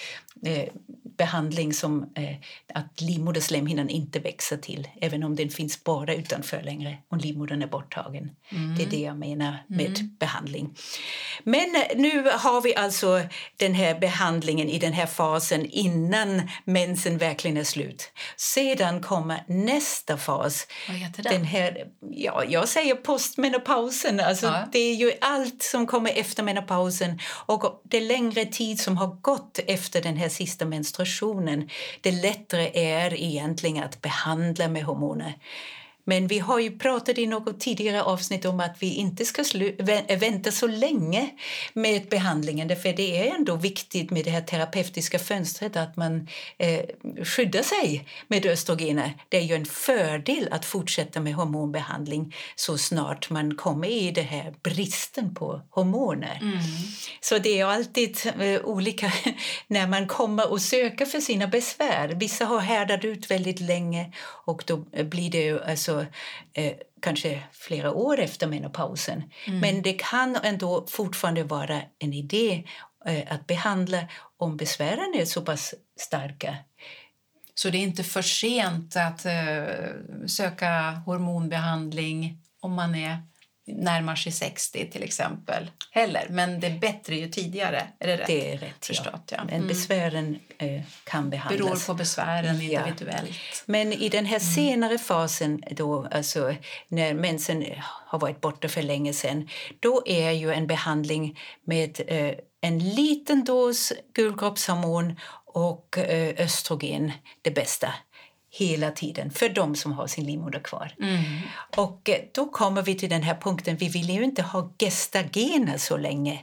eh, 0.46 0.70
behandling 1.18 1.74
som 1.74 2.12
eh, 2.16 2.36
att 2.74 3.02
livmoderslemhinnan 3.02 3.90
inte 3.90 4.20
växer 4.20 4.58
till 4.58 4.88
även 5.02 5.24
om 5.24 5.36
den 5.36 5.50
finns 5.50 5.84
bara 5.84 6.14
utanför 6.14 6.62
längre 6.64 6.98
och 7.10 7.18
livmodern 7.18 7.62
är 7.62 7.68
borttagen. 7.68 8.32
Det 8.78 8.84
är 8.84 8.90
det 8.90 9.00
jag 9.00 9.18
menar 9.18 9.64
med 9.68 10.10
behandling. 10.20 10.76
Men 11.44 11.76
eh, 11.76 11.98
nu 11.98 12.30
har 12.34 12.62
vi 12.62 12.76
alltså 12.76 13.22
den 13.58 13.74
här 13.74 14.00
behandlingen 14.00 14.70
i 14.70 14.80
den 14.80 14.94
här 14.94 15.06
fasen 15.06 15.66
innan 15.66 16.42
mensen 16.66 17.18
verkligen 17.18 17.58
är 17.58 17.64
slut. 17.64 18.12
Sedan 18.38 19.02
kommer 19.04 19.44
nästa 19.48 20.18
fas. 20.18 20.68
Vad 20.88 20.98
heter 20.98 21.24
den? 21.24 21.34
Den 21.34 21.44
här, 21.44 21.88
ja, 22.12 22.44
jag 22.48 22.70
säger 22.70 22.96
postmenopausen. 22.96 24.20
Alltså, 24.20 24.48
Ja. 24.48 24.68
Det 24.72 24.80
är 24.80 24.96
ju 24.96 25.12
allt 25.22 25.64
som 25.64 25.88
kommer 25.88 26.12
efter 26.16 26.44
menopausen. 26.44 27.20
Och 27.46 27.82
det 27.84 28.00
längre 28.00 28.46
tid 28.46 28.80
som 28.80 28.98
har 28.98 29.08
gått 29.08 29.60
efter 29.68 30.02
den 30.02 30.18
här 30.18 30.30
sista 30.30 30.66
menstruationen 30.66 31.07
det 32.02 32.12
lättare 32.12 32.72
är 32.74 33.14
egentligen 33.14 33.84
att 33.84 34.02
behandla 34.02 34.68
med 34.68 34.84
hormoner. 34.84 35.34
Men 36.10 36.28
vi 36.28 36.40
har 36.40 36.60
ju 36.60 36.78
pratat 36.78 37.18
i 37.18 37.28
något 37.28 37.60
tidigare 37.60 38.04
avsnitt 38.04 38.46
om 38.46 38.60
att 38.60 38.76
vi 38.80 38.94
inte 38.94 39.26
ska 39.26 39.44
vänta 40.20 40.52
så 40.52 40.68
länge 40.68 41.30
med 41.74 42.10
behandlingen. 42.10 42.76
För 42.76 42.94
det 42.94 43.18
är 43.18 43.36
ändå 43.36 43.56
viktigt 43.56 44.12
med 44.12 44.26
det 44.26 44.30
här 44.30 44.42
terapeutiska 44.42 45.20
fönstret 45.20 45.76
att 45.76 45.96
man 45.96 46.28
eh, 46.58 46.82
skyddar 47.24 47.62
sig 47.62 48.08
med 48.28 48.46
östrogener. 48.46 49.14
Det 49.30 49.38
är 49.38 49.42
ju 49.42 49.56
en 49.56 49.66
fördel 49.66 50.48
att 50.52 50.66
fortsätta 50.66 51.20
med 51.20 51.34
hormonbehandling 51.34 52.36
så 52.56 52.78
snart 52.78 53.30
man 53.30 53.56
kommer 53.56 53.88
i 53.88 54.12
det 54.12 54.22
här 54.22 54.54
bristen 54.64 55.36
på 55.36 55.62
hormoner. 55.70 56.40
Så 57.22 57.38
det 57.38 57.60
är 57.60 57.66
alltid 57.66 58.18
eh, 58.40 58.62
olika 58.66 59.12
när 59.68 59.88
man 59.88 60.08
kommer 60.08 60.52
och 60.52 60.62
söker 60.62 61.06
för 61.06 61.20
sina 61.20 61.48
besvär. 61.48 62.08
Vissa 62.08 62.46
har 62.46 62.60
härdat 62.60 63.06
ut 63.06 63.32
väldigt 63.32 63.60
länge 63.60 64.14
och 64.46 64.64
då 64.66 64.78
blir 65.04 65.32
det 65.32 65.42
ju 65.42 65.60
alltså, 65.98 66.14
eh, 66.54 66.74
kanske 67.02 67.44
flera 67.52 67.92
år 67.92 68.20
efter 68.20 68.48
menopausen. 68.48 69.24
Men 69.62 69.82
det 69.82 69.94
kan 69.94 70.36
ändå 70.36 70.88
fortfarande 70.88 71.44
vara 71.44 71.82
en 72.00 72.14
idé 72.14 72.64
eh, 73.06 73.34
att 73.34 73.48
behandla 73.48 74.08
om 74.38 74.58
besvären 74.58 75.14
är 75.16 75.26
så 75.26 75.42
pass 75.42 75.74
starka. 76.00 76.58
Så 77.56 77.70
det 77.70 77.78
är 77.78 77.84
inte 77.84 78.04
för 78.04 78.22
sent 78.22 78.96
att 78.96 79.26
eh, 79.26 80.28
söka 80.28 80.92
hormonbehandling 81.06 82.38
om 82.60 82.74
man 82.74 82.96
är 82.96 83.18
närmar 83.68 84.16
sig 84.16 84.32
60 84.32 84.90
till 84.92 85.04
exempel. 85.04 85.72
Heller. 85.92 86.28
Men 86.30 86.60
det 86.60 86.68
är 86.68 86.80
bättre 86.80 87.16
ju 87.16 87.28
tidigare. 87.30 87.88
Är 88.00 88.08
det 88.08 88.18
rätt? 88.18 88.28
Det 88.28 88.54
är 88.54 88.58
rätt. 88.58 88.86
Förstått, 88.86 89.32
ja. 89.32 89.44
Men 89.46 89.56
Mm. 89.56 89.68
besvären 89.68 90.40
eh, 90.58 90.82
kan 91.04 91.30
behandlas. 91.30 91.60
Beror 91.60 91.88
på 91.88 91.94
besvären 91.94 92.62
Ja. 92.70 92.80
individuellt. 92.88 93.30
Men 93.66 93.94
i 93.94 94.10
den 94.10 94.20
Mm. 94.20 94.32
här 94.32 94.40
senare 94.40 94.98
fasen, 94.98 95.64
då, 95.72 96.08
alltså 96.12 96.56
när 96.88 97.14
mensen 97.14 97.66
har 97.82 98.20
varit 98.20 98.42
borta 98.42 98.68
för 98.70 98.82
länge 98.82 99.14
sedan, 99.14 99.50
då 99.80 100.04
är 100.06 100.32
ju 100.32 100.54
en 100.54 100.68
behandling 100.68 101.40
med 101.66 102.02
eh, 102.08 102.34
en 102.62 102.80
liten 102.80 103.44
dos 103.44 103.94
gulkroppshormon 104.14 105.20
och 105.46 105.98
eh, 105.98 106.46
östrogen 106.46 107.12
det 107.42 107.52
bästa 107.52 107.94
hela 108.58 108.92
tiden 108.92 109.32
för 109.32 109.50
de 109.50 109.76
som 109.76 109.94
har 109.94 110.08
sin 110.08 110.26
livmoder 110.26 110.60
kvar. 110.60 110.96
Mm. 111.00 111.24
Och 111.78 112.10
eh, 112.10 112.22
då 112.34 112.46
kommer 112.46 112.82
vi 112.82 112.96
till 112.96 113.10
den 113.10 113.24
här 113.24 113.38
punkten, 113.42 113.78
vi 113.78 113.90
vill 113.90 114.10
ju 114.10 114.24
inte 114.24 114.42
ha 114.42 114.74
gestagener 114.80 115.78
så 115.78 115.98
länge. 115.98 116.40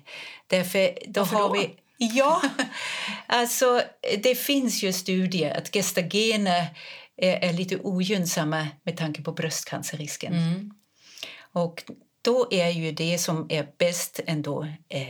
Därför 0.47 0.99
då 1.07 1.21
Varför 1.21 1.37
har 1.37 1.49
då? 1.49 1.55
vi 1.55 1.77
Ja, 1.99 2.43
alltså 3.27 3.83
det 4.23 4.35
finns 4.35 4.83
ju 4.83 4.93
studier 4.93 5.59
att 5.59 5.73
gestagener 5.73 6.67
är, 7.17 7.37
är 7.37 7.53
lite 7.53 7.77
ogynnsamma 7.77 8.69
med 8.83 8.97
tanke 8.97 9.23
på 9.23 9.33
bröstcancerrisken. 9.33 10.35
Mm. 10.35 10.71
Och 11.53 11.85
då 12.23 12.49
är 12.51 12.69
ju 12.69 12.93
det 12.93 13.19
som 13.19 13.47
är 13.49 13.69
bäst 13.79 14.21
ändå 14.27 14.63
eh, 14.89 15.09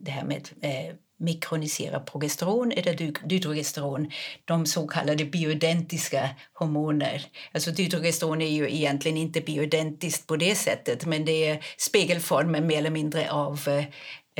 det 0.00 0.10
här 0.10 0.24
med 0.24 0.48
eh, 0.62 0.94
mikronisera 1.20 2.00
progesteron 2.00 2.72
eller 2.72 2.94
dydrogesteron, 3.28 4.10
de 4.44 4.66
så 4.66 4.86
kallade 4.86 5.24
bioidentiska 5.24 6.28
hormoner. 6.52 7.26
Alltså 7.52 7.70
dydrogesteron 7.70 8.42
är 8.42 8.50
ju 8.50 8.74
egentligen 8.74 9.16
inte 9.16 9.40
bioidentiskt 9.40 10.26
på 10.26 10.36
det 10.36 10.54
sättet 10.54 11.06
men 11.06 11.24
det 11.24 11.48
är 11.48 11.64
spegelformen 11.78 12.66
mer 12.66 12.78
eller 12.78 12.90
mindre 12.90 13.30
av 13.30 13.68
eh, 13.68 13.84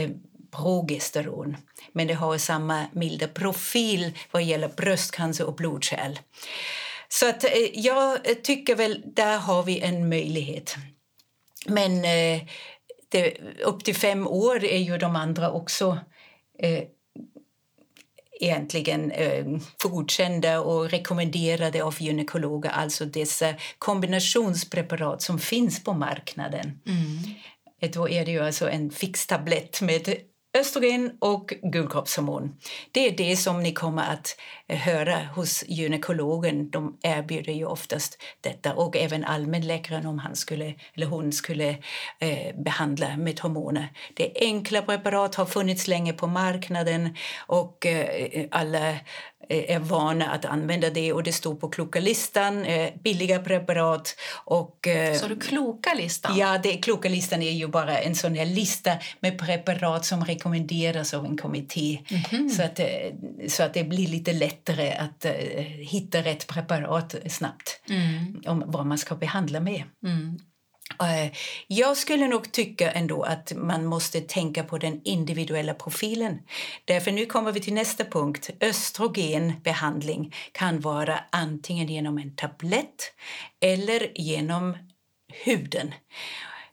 eh, 0.05 0.11
progesteron. 0.51 1.57
Men 1.93 2.07
det 2.07 2.15
har 2.15 2.39
samma 2.39 2.87
milda 2.93 3.29
profil 3.29 4.13
vad 4.31 4.43
gäller 4.43 4.69
bröstcancer 4.69 5.47
och 5.47 5.55
blodkärl. 5.55 6.19
Så 7.09 7.29
att, 7.29 7.45
eh, 7.45 7.51
jag 7.73 8.19
tycker 8.43 8.75
väl 8.75 9.03
där 9.05 9.39
har 9.39 9.63
vi 9.63 9.81
en 9.81 10.09
möjlighet. 10.09 10.77
Men 11.67 12.05
eh, 12.05 12.43
det, 13.09 13.37
upp 13.65 13.85
till 13.85 13.97
fem 13.97 14.27
år 14.27 14.65
är 14.65 14.79
ju 14.79 14.99
de 14.99 15.17
andra 15.17 15.51
också 15.51 15.99
eh, 16.62 16.85
egentligen 18.40 19.11
eh, 19.11 19.47
godkända 19.83 20.61
och 20.61 20.90
rekommenderade 20.90 21.85
av 21.85 21.97
gynekologer, 22.02 22.71
alltså 22.71 23.05
dessa 23.05 23.55
kombinationspreparat 23.79 25.23
som 25.23 25.38
finns 25.38 25.85
på 25.85 25.93
marknaden. 25.93 26.81
Mm. 26.87 27.93
Då 27.93 28.09
är 28.09 28.25
det 28.25 28.31
ju 28.31 28.40
alltså 28.40 28.71
en 28.71 28.90
fix 28.90 29.26
tablett 29.26 29.81
med 29.83 30.17
östrogen 30.59 31.12
och 31.19 31.54
gulkroppshormon. 31.62 32.57
Det 32.92 33.09
är 33.09 33.16
det 33.16 33.37
som 33.37 33.62
ni 33.62 33.73
kommer 33.73 34.02
att 34.02 34.37
eh, 34.66 34.78
höra 34.78 35.16
hos 35.35 35.64
gynekologen. 35.69 36.71
De 36.71 36.99
erbjuder 37.02 37.52
ju 37.52 37.64
oftast 37.64 38.23
detta 38.40 38.75
och 38.75 38.97
även 38.97 39.25
allmänläkaren 39.25 40.07
om 40.07 40.19
han 40.19 40.37
skulle, 40.37 40.75
eller 40.95 41.07
hon 41.07 41.33
skulle 41.33 41.69
eh, 42.19 42.57
behandla 42.64 43.16
med 43.16 43.40
hormoner. 43.40 43.88
Det 44.14 44.38
är 44.38 44.47
enkla 44.47 44.83
preparat, 44.83 45.35
har 45.35 45.47
funnits 45.47 45.88
länge 45.88 46.12
på 46.12 46.26
marknaden 46.26 47.16
och 47.47 47.87
eh, 47.87 48.00
eh 48.00 48.47
alla 48.50 48.95
är 49.50 49.78
vana 49.78 50.30
att 50.30 50.45
använda 50.45 50.90
det 50.90 51.12
och 51.12 51.23
det 51.23 51.33
står 51.33 51.54
på 51.54 51.69
kloka-listan, 51.69 52.64
eh, 52.64 52.90
billiga 53.02 53.38
preparat. 53.38 54.16
Och, 54.45 54.88
eh, 54.88 55.14
Så 55.14 55.28
du 55.28 55.37
kloka-listan? 55.37 56.38
Ja, 56.38 56.59
det, 56.62 56.76
kloka-listan 56.76 57.42
är 57.42 57.50
ju 57.50 57.66
bara 57.66 57.99
en 57.99 58.14
sån 58.14 58.35
här 58.35 58.47
lista 58.47 58.92
med 59.21 59.38
preparat 59.38 60.04
som 60.04 60.25
rekommenderas 60.25 61.14
av 61.14 61.25
en 61.25 61.37
kommitté 61.37 61.99
mm 62.09 62.23
-hmm. 62.23 62.49
så, 62.49 62.62
att, 62.62 62.78
eh, 62.78 62.87
så 63.49 63.62
att 63.62 63.75
det 63.75 63.85
blir 63.85 64.09
lite 64.09 64.33
lättare 64.33 64.92
att 64.92 65.26
hitta 65.80 66.19
rätt 66.19 66.47
preparat 66.47 67.14
snabbt 67.28 67.80
mm. 67.88 68.42
om 68.47 68.64
vad 68.66 68.87
man 68.87 68.99
ska 68.99 69.14
behandla 69.14 69.61
med. 69.61 69.83
Mm. 70.04 70.38
Eh, 71.02 71.32
jag 71.66 71.97
skulle 71.97 72.28
nog 72.28 72.52
tycka 72.52 72.90
ändå 72.90 73.23
att 73.23 73.52
man 73.56 73.85
måste 73.85 74.20
tänka 74.20 74.64
på 74.64 74.78
den 74.78 75.00
individuella 75.04 75.75
profilen. 75.75 76.38
Därför 76.85 77.12
nu 77.12 77.26
kommer 77.26 77.52
vi 77.52 77.61
till 77.61 77.75
nästa 77.75 78.04
punkt. 78.04 78.50
Östrogenbehandling 78.61 80.35
kan 80.52 80.80
vara 80.80 81.20
antingen 81.30 81.88
genom 81.88 82.18
en 82.18 82.37
tablett 82.37 83.12
eller 83.61 84.12
genom 84.14 84.76
huden. 85.44 85.94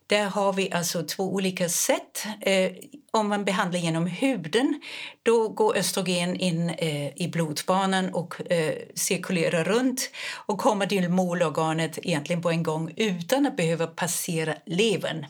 Där 0.08 0.28
har 0.28 0.52
vi 0.52 0.72
alltså 0.72 1.02
två 1.02 1.34
olika 1.34 1.68
sätt. 1.68 2.26
Eh, 2.40 2.72
om 3.10 3.28
man 3.28 3.44
behandlar 3.44 3.80
genom 3.80 4.06
huden 4.06 4.80
då 5.22 5.48
går 5.48 5.76
östrogen 5.76 6.36
in 6.36 6.70
eh, 6.70 7.22
i 7.22 7.28
blodbanan 7.32 8.14
och 8.14 8.52
eh, 8.52 8.74
cirkulerar 8.94 9.64
runt 9.64 10.10
och 10.46 10.58
kommer 10.58 10.86
till 10.86 11.08
målorganet 11.08 11.98
egentligen 12.02 12.42
på 12.42 12.50
en 12.50 12.62
gång 12.62 12.92
utan 12.96 13.46
att 13.46 13.56
behöva 13.56 13.86
passera 13.86 14.54
levern. 14.66 15.26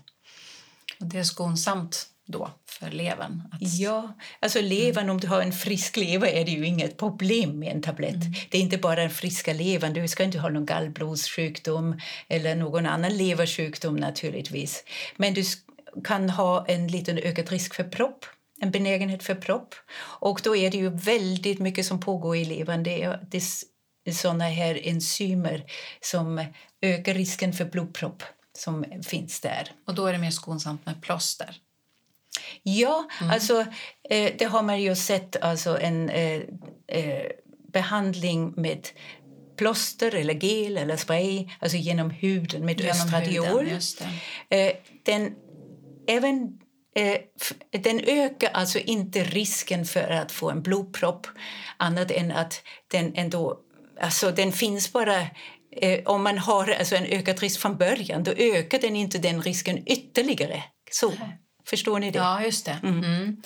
Det 0.98 1.18
är 1.18 1.24
skonsamt 1.24 2.06
då 2.28 2.50
för 2.66 2.90
levern? 2.90 3.42
Att... 3.52 3.58
Ja, 3.60 4.16
alltså 4.40 4.60
levern, 4.60 5.04
mm. 5.04 5.14
om 5.14 5.20
du 5.20 5.28
har 5.28 5.42
en 5.42 5.52
frisk 5.52 5.96
lever 5.96 6.28
är 6.28 6.44
det 6.44 6.50
ju 6.50 6.66
inget 6.66 6.96
problem 6.96 7.58
med 7.58 7.72
en 7.72 7.82
tablett. 7.82 8.14
Mm. 8.14 8.32
Det 8.50 8.58
är 8.58 8.62
inte 8.62 8.78
bara 8.78 9.00
den 9.00 9.10
friska 9.10 9.52
levern, 9.52 9.92
du 9.92 10.08
ska 10.08 10.24
inte 10.24 10.38
ha 10.38 10.48
någon 10.48 10.66
gallblodssjukdom 10.66 12.00
eller 12.28 12.54
någon 12.54 12.86
annan 12.86 13.16
leversjukdom 13.16 13.96
naturligtvis. 13.96 14.84
Men 15.16 15.34
du 15.34 15.42
kan 16.04 16.30
ha 16.30 16.66
en 16.66 16.88
liten 16.88 17.18
ökad 17.18 17.50
risk 17.50 17.74
för 17.74 17.84
propp 17.84 18.24
en 18.60 18.70
benägenhet 18.70 19.22
för 19.22 19.34
propp. 19.34 19.74
Och 20.20 20.40
då 20.44 20.56
är 20.56 20.70
det 20.70 20.76
ju 20.76 20.90
väldigt 20.90 21.58
mycket 21.58 21.86
som 21.86 22.00
pågår 22.00 22.36
i 22.36 22.44
levern. 22.44 22.82
Det 22.82 23.02
är, 23.02 23.26
det 23.30 23.42
är 24.04 24.12
såna 24.12 24.44
här 24.44 24.80
enzymer 24.84 25.64
som 26.00 26.44
ökar 26.82 27.14
risken 27.14 27.52
för 27.52 27.64
blodpropp 27.64 28.22
som 28.58 28.84
finns 29.06 29.40
där. 29.40 29.70
Och 29.86 29.94
då 29.94 30.06
är 30.06 30.12
det 30.12 30.18
mer 30.18 30.30
skonsamt 30.30 30.86
med 30.86 31.02
plåster? 31.02 31.56
Ja, 32.62 33.08
mm. 33.20 33.30
alltså 33.30 33.66
eh, 34.10 34.32
det 34.38 34.44
har 34.44 34.62
man 34.62 34.82
ju 34.82 34.96
sett 34.96 35.36
alltså 35.42 35.78
en 35.80 36.08
eh, 36.10 36.40
eh, 36.88 37.30
behandling 37.72 38.52
med 38.56 38.88
plåster 39.56 40.14
eller 40.14 40.34
gel 40.34 40.76
eller 40.76 40.96
spray, 40.96 41.48
alltså 41.60 41.76
genom 41.76 42.10
huden 42.10 42.64
med 42.64 42.80
genom 42.80 42.90
östradiol. 42.90 43.64
Huden, 43.64 43.80
eh, 44.50 44.72
den, 45.04 45.34
även 46.08 46.58
eh, 46.96 47.20
den 47.70 48.00
ökar 48.00 48.50
alltså 48.52 48.78
inte 48.78 49.24
risken 49.24 49.84
för 49.84 50.10
att 50.10 50.32
få 50.32 50.50
en 50.50 50.62
blodpropp 50.62 51.26
annat 51.76 52.10
än 52.10 52.32
att 52.32 52.62
den 52.90 53.14
ändå... 53.14 53.58
Alltså 54.00 54.30
den 54.30 54.52
finns 54.52 54.92
bara 54.92 55.20
eh, 55.76 56.00
om 56.04 56.22
man 56.22 56.38
har 56.38 56.70
alltså 56.70 56.96
en 56.96 57.04
ökad 57.04 57.40
risk 57.40 57.60
från 57.60 57.76
början 57.76 58.22
då 58.22 58.30
ökar 58.30 58.78
den 58.78 58.96
inte 58.96 59.18
den 59.18 59.42
risken 59.42 59.88
ytterligare. 59.88 60.62
Så. 60.90 61.12
Förstår 61.70 61.98
ni 61.98 62.10
det? 62.10 62.18
Ja, 62.18 62.42
just 62.44 62.66
det. 62.66 62.78
Mm. 62.82 63.04
Mm. 63.04 63.36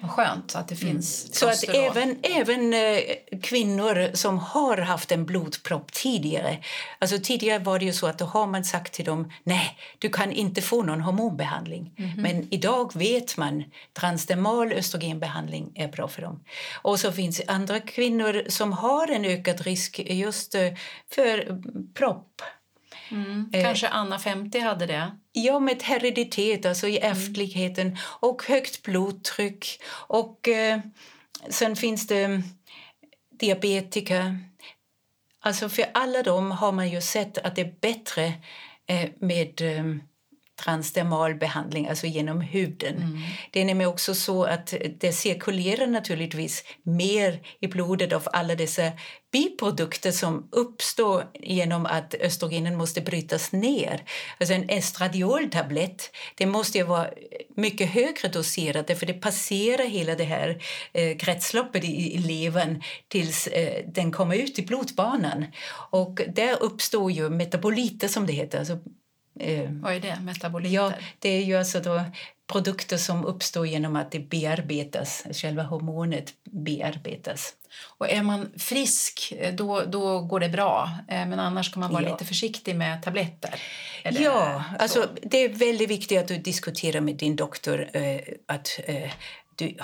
Vad 0.00 0.10
skönt 0.10 0.54
att 0.54 0.68
det 0.68 0.82
mm. 0.82 0.92
finns 0.92 1.24
mm. 1.24 1.32
Så 1.32 1.48
att 1.48 1.76
även, 1.76 2.16
även 2.22 2.74
eh, 2.74 3.00
kvinnor 3.42 4.10
som 4.14 4.38
har 4.38 4.76
haft 4.76 5.12
en 5.12 5.26
blodpropp 5.26 5.92
tidigare... 5.92 6.58
Alltså 6.98 7.18
tidigare 7.18 7.58
var 7.58 7.78
det 7.78 7.84
ju 7.84 7.92
så 7.92 8.06
att 8.06 8.18
då 8.18 8.24
har 8.24 8.46
man 8.46 8.64
sagt 8.64 8.92
till 8.92 9.04
dem 9.04 9.32
nej, 9.44 9.78
du 9.98 10.08
kan 10.08 10.32
inte 10.32 10.62
få 10.62 10.82
någon 10.82 11.00
hormonbehandling. 11.00 11.94
Mm. 11.98 12.22
Men 12.22 12.54
idag 12.54 12.92
vet 12.94 13.36
man 13.36 13.64
transdermal 13.92 14.72
östrogenbehandling 14.72 15.72
är 15.74 15.88
bra 15.88 16.08
för 16.08 16.22
dem. 16.22 16.44
Och 16.82 17.00
så 17.00 17.12
finns 17.12 17.40
andra 17.46 17.80
kvinnor 17.80 18.42
som 18.48 18.72
har 18.72 19.08
en 19.08 19.24
ökad 19.24 19.60
risk 19.60 19.98
just 19.98 20.54
eh, 20.54 20.68
för 21.10 21.62
propp 21.94 22.42
Mm. 23.12 23.50
Eh, 23.52 23.62
Kanske 23.62 23.88
Anna 23.88 24.18
50 24.18 24.58
hade 24.58 24.86
det? 24.86 25.10
Ja, 25.32 25.58
med 25.58 25.82
hereditet, 25.82 26.66
alltså 26.66 26.88
i 26.88 26.98
mm. 26.98 27.12
ärftligheten 27.12 27.96
och 28.20 28.42
högt 28.42 28.82
blodtryck. 28.82 29.82
Och 29.92 30.48
eh, 30.48 30.80
sen 31.48 31.76
finns 31.76 32.06
det 32.06 32.42
diabetika. 33.40 34.36
Alltså 35.40 35.68
för 35.68 35.84
alla 35.94 36.22
dem 36.22 36.50
har 36.50 36.72
man 36.72 36.88
ju 36.88 37.00
sett 37.00 37.38
att 37.38 37.56
det 37.56 37.62
är 37.62 37.74
bättre 37.80 38.32
eh, 38.86 39.10
med 39.18 39.60
eh, 39.60 39.84
transdermal 40.64 41.34
behandling, 41.34 41.88
alltså 41.88 42.06
genom 42.06 42.40
huden. 42.40 42.96
Mm. 42.96 43.18
Det 43.50 43.60
är 43.60 43.64
nämligen 43.64 43.90
också 43.90 44.14
så 44.14 44.44
att 44.44 44.74
det 45.00 45.12
cirkulerar 45.12 45.86
naturligtvis 45.86 46.64
mer 46.82 47.40
i 47.60 47.66
blodet 47.66 48.12
av 48.12 48.22
alla 48.32 48.54
dessa 48.54 48.92
biprodukter 49.32 50.12
som 50.12 50.48
uppstår 50.52 51.24
genom 51.34 51.86
att 51.86 52.14
östrogenen 52.14 52.76
måste 52.76 53.00
brytas 53.00 53.52
ner. 53.52 54.02
Alltså 54.40 54.54
en 54.54 54.68
estradioltablett 54.68 56.10
det 56.34 56.46
måste 56.46 56.78
ju 56.78 56.84
vara 56.84 57.06
mycket 57.56 57.90
högre 57.90 58.28
doserat 58.28 58.98
för 58.98 59.06
det 59.06 59.14
passerar 59.14 59.84
hela 59.84 60.14
det 60.14 60.24
här 60.24 60.62
eh, 60.92 61.16
kretsloppet 61.16 61.84
i, 61.84 62.14
i 62.14 62.18
levern 62.18 62.82
tills 63.08 63.46
eh, 63.46 63.84
den 63.86 64.12
kommer 64.12 64.36
ut 64.36 64.58
i 64.58 64.62
blodbanan. 64.62 65.46
Och 65.90 66.20
där 66.34 66.62
uppstår 66.62 67.12
ju 67.12 67.30
metaboliter 67.30 68.08
som 68.08 68.26
det 68.26 68.32
heter, 68.32 68.58
alltså 68.58 68.78
Eh, 69.40 69.70
Vad 69.70 69.94
är 69.94 70.00
det? 70.00 70.18
Metaboliter? 70.20 70.74
Ja, 70.74 70.92
det 71.18 71.28
är 71.28 71.42
ju 71.44 71.56
alltså 71.56 71.80
då 71.80 72.04
produkter 72.52 72.96
som 72.96 73.24
uppstår 73.24 73.66
genom 73.66 73.96
att 73.96 74.10
det 74.10 74.18
bearbetas, 74.18 75.24
själva 75.32 75.62
hormonet 75.62 76.34
bearbetas. 76.44 77.54
Och 77.98 78.10
är 78.10 78.22
man 78.22 78.52
frisk, 78.56 79.32
eh, 79.38 79.54
då, 79.54 79.84
då 79.84 80.20
går 80.20 80.40
det 80.40 80.48
bra. 80.48 80.90
Eh, 81.08 81.26
men 81.26 81.40
annars 81.40 81.70
ska 81.70 81.80
man 81.80 81.92
vara 81.92 82.02
ja. 82.02 82.10
lite 82.10 82.24
försiktig 82.24 82.76
med 82.76 83.02
tabletter. 83.02 83.54
Ja, 84.04 84.64
alltså, 84.78 85.08
det 85.22 85.38
är 85.38 85.48
väldigt 85.48 85.90
viktigt 85.90 86.18
att 86.18 86.28
du 86.28 86.38
diskuterar 86.38 87.00
med 87.00 87.16
din 87.16 87.36
doktor 87.36 87.88
eh, 87.92 88.20
att 88.46 88.80
eh, 88.84 89.10
du 89.56 89.76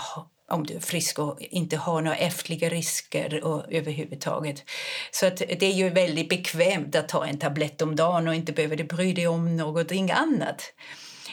om 0.49 0.67
du 0.67 0.75
är 0.75 0.81
frisk 0.81 1.19
och 1.19 1.37
inte 1.41 1.77
har 1.77 2.01
några 2.01 2.17
ärftliga 2.17 2.69
risker 2.69 3.45
och 3.45 3.73
överhuvudtaget. 3.73 4.65
Så 5.11 5.27
att 5.27 5.37
det 5.37 5.63
är 5.63 5.73
ju 5.73 5.91
väldigt 5.91 6.29
bekvämt 6.29 6.97
att 6.97 7.09
ta 7.09 7.27
en 7.27 7.39
tablett 7.39 7.83
om 7.83 7.97
dagen 7.97 8.29
och 8.29 8.35
inte 8.35 8.53
behöver 8.53 8.85
bry 8.85 9.13
dig 9.13 9.27
om 9.27 9.57
någonting 9.57 10.11
annat. 10.11 10.73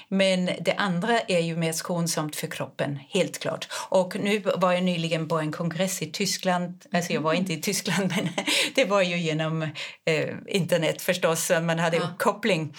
Men 0.08 0.50
det 0.62 0.74
andra 0.74 1.20
är 1.20 1.40
ju 1.40 1.56
mer 1.56 1.74
skonsamt 1.74 2.36
för 2.36 2.48
kroppen, 2.48 3.00
helt 3.10 3.40
klart. 3.40 3.68
Och 3.90 4.16
nu 4.20 4.40
var 4.40 4.72
jag 4.72 4.84
nyligen 4.84 5.28
på 5.28 5.40
en 5.40 5.52
kongress 5.52 6.02
i 6.02 6.12
Tyskland. 6.12 6.86
Alltså 6.94 7.14
jag 7.14 7.22
var 7.22 7.34
inte 7.34 7.54
i 7.54 7.62
Tyskland, 7.62 8.14
men 8.16 8.30
det 8.76 8.86
var 8.86 9.02
ju 9.02 9.18
genom 9.18 9.62
eh, 10.06 10.30
internet 10.48 11.02
förstås. 11.02 11.52
Man 11.62 11.80
hade 11.80 11.98
ja. 11.98 12.04
uppkoppling. 12.04 12.74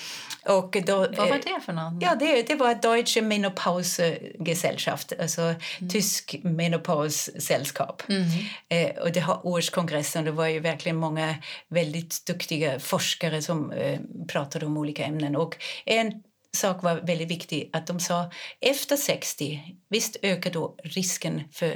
Och 0.48 0.76
då, 0.86 0.96
Vad 0.96 1.28
var 1.28 1.40
det 1.44 1.60
för 1.64 1.72
någon? 1.72 2.00
Ja, 2.00 2.14
det, 2.14 2.42
det 2.42 2.54
var 2.54 2.74
Deutsche 2.74 3.22
Menopausgesellschaft, 3.22 5.12
alltså 5.20 5.42
mm. 5.42 5.90
tysk 5.90 6.36
menopaussällskap. 6.42 8.02
Mm. 8.08 8.26
Eh, 8.68 9.02
och 9.02 9.12
det 9.12 9.20
har 9.20 9.46
årskongressen. 9.46 10.24
Det 10.24 10.30
var 10.30 10.46
ju 10.46 10.60
verkligen 10.60 10.96
många 10.96 11.34
väldigt 11.68 12.26
duktiga 12.26 12.80
forskare 12.80 13.42
som 13.42 13.72
eh, 13.72 14.00
pratade 14.28 14.66
om 14.66 14.76
olika 14.76 15.04
ämnen. 15.04 15.36
Och 15.36 15.56
en 15.84 16.12
sak 16.56 16.82
var 16.82 16.94
väldigt 16.94 17.30
viktig. 17.30 17.70
att 17.72 17.86
De 17.86 18.00
sa 18.00 18.30
efter 18.60 18.96
60 18.96 19.76
visst 19.88 20.16
ökar 20.22 20.50
då 20.50 20.74
risken 20.84 21.42
för 21.52 21.66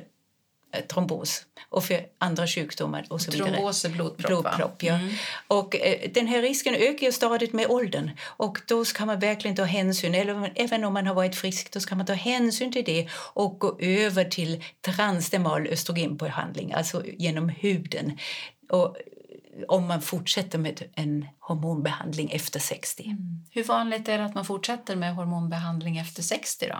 eh, 0.74 0.84
trombos 0.88 1.42
och 1.68 1.84
för 1.84 2.00
andra 2.18 2.46
sjukdomar 2.46 3.06
och 3.08 3.20
så 3.20 3.30
vidare. 3.30 3.52
Trombos 3.52 3.84
är 3.84 3.88
blodpropp, 3.88 4.26
blodpropp 4.26 4.82
ja. 4.82 4.94
Mm. 4.94 5.14
Och 5.48 5.76
eh, 5.76 6.10
den 6.10 6.26
här 6.26 6.42
risken 6.42 6.74
ökar 6.74 7.06
ju 7.06 7.12
stadigt 7.12 7.52
med 7.52 7.66
åldern 7.66 8.10
och 8.22 8.58
då 8.66 8.84
ska 8.84 9.06
man 9.06 9.18
verkligen 9.18 9.56
ta 9.56 9.64
hänsyn, 9.64 10.14
eller 10.14 10.52
även 10.54 10.84
om 10.84 10.92
man 10.92 11.06
har 11.06 11.14
varit 11.14 11.36
frisk, 11.36 11.72
då 11.72 11.80
ska 11.80 11.94
man 11.94 12.06
ta 12.06 12.12
hänsyn 12.12 12.72
till 12.72 12.84
det 12.84 13.08
och 13.14 13.58
gå 13.58 13.78
över 13.80 14.24
till 14.24 14.64
transdermal 14.80 15.66
östrogenbehandling, 15.66 16.72
alltså 16.72 17.02
genom 17.06 17.48
huden. 17.48 18.18
Och 18.68 18.96
om 19.68 19.86
man 19.88 20.02
fortsätter 20.02 20.58
med 20.58 20.82
en 20.94 21.26
hormonbehandling 21.40 22.30
efter 22.30 22.60
60. 22.60 23.02
Mm. 23.04 23.18
Hur 23.50 23.64
vanligt 23.64 24.08
är 24.08 24.18
det 24.18 24.24
att 24.24 24.34
man 24.34 24.44
fortsätter 24.44 24.96
med 24.96 25.14
hormonbehandling 25.14 25.98
efter 25.98 26.22
60 26.22 26.66
då? 26.68 26.78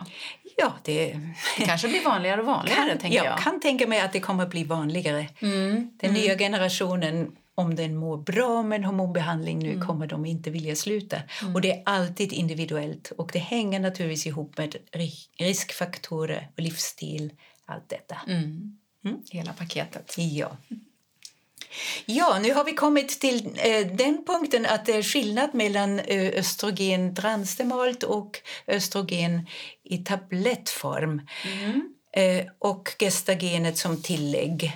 Ja, 0.57 0.73
det, 0.85 1.13
det 1.59 1.65
kanske 1.65 1.89
blir 1.89 2.05
vanligare 2.05 2.41
och 2.41 2.47
vanligare, 2.47 2.89
kan, 2.89 2.99
tänker 2.99 3.17
jag. 3.19 3.27
jag. 3.27 3.39
kan 3.39 3.61
tänka 3.61 3.87
mig 3.87 4.01
att 4.01 4.13
det 4.13 4.21
kommer 4.21 4.43
att 4.43 4.51
bli 4.51 4.65
vanligare. 4.65 5.29
Mm. 5.41 5.91
Den 6.01 6.13
nya 6.15 6.39
generationen 6.39 7.33
om 7.55 7.75
den 7.75 7.97
mår 7.97 8.17
bra 8.17 8.63
med 8.63 8.85
hormonbehandling 8.85 9.59
nu 9.59 9.73
Mm. 9.73 9.87
kommer 9.87 10.07
de 10.07 10.27
inte 10.27 10.51
vilja 10.51 10.77
sluta. 10.77 11.17
Och 11.55 11.61
det 11.61 11.73
är 11.73 11.83
alltid 11.87 12.33
individuellt 12.33 13.13
och 13.19 13.31
det 13.33 13.39
hänger 13.39 13.81
naturligtvis 13.81 14.27
ihop 14.27 14.59
med 14.59 14.77
ri- 14.93 15.29
riskfaktorer 15.39 16.49
och 16.57 16.63
livsstil, 16.63 17.33
allt 17.67 17.89
detta. 17.89 18.17
Mm. 18.27 18.77
Mm. 19.05 19.17
Hela 19.31 19.53
paketet. 19.53 20.15
Ja. 20.19 20.57
Ja, 22.07 22.39
nu 22.43 22.55
har 22.55 22.65
vi 22.65 22.73
kommit 22.73 23.21
till 23.21 23.47
eh, 23.57 23.87
den 23.87 24.25
punkten 24.27 24.67
att 24.67 24.87
det 24.87 24.93
är 24.93 25.03
skillnad 25.03 25.55
mellan 25.55 25.99
eh, 26.01 26.29
östrogen 26.39 27.15
transdermalt 27.15 28.03
och 28.03 28.39
östrogen 28.67 29.47
i 29.85 29.99
tablettform 29.99 31.23
Mm. 31.45 31.83
eh, 32.17 32.47
och 32.59 32.95
gestagenet 32.99 33.79
som 33.79 34.03
tillägg. 34.03 34.73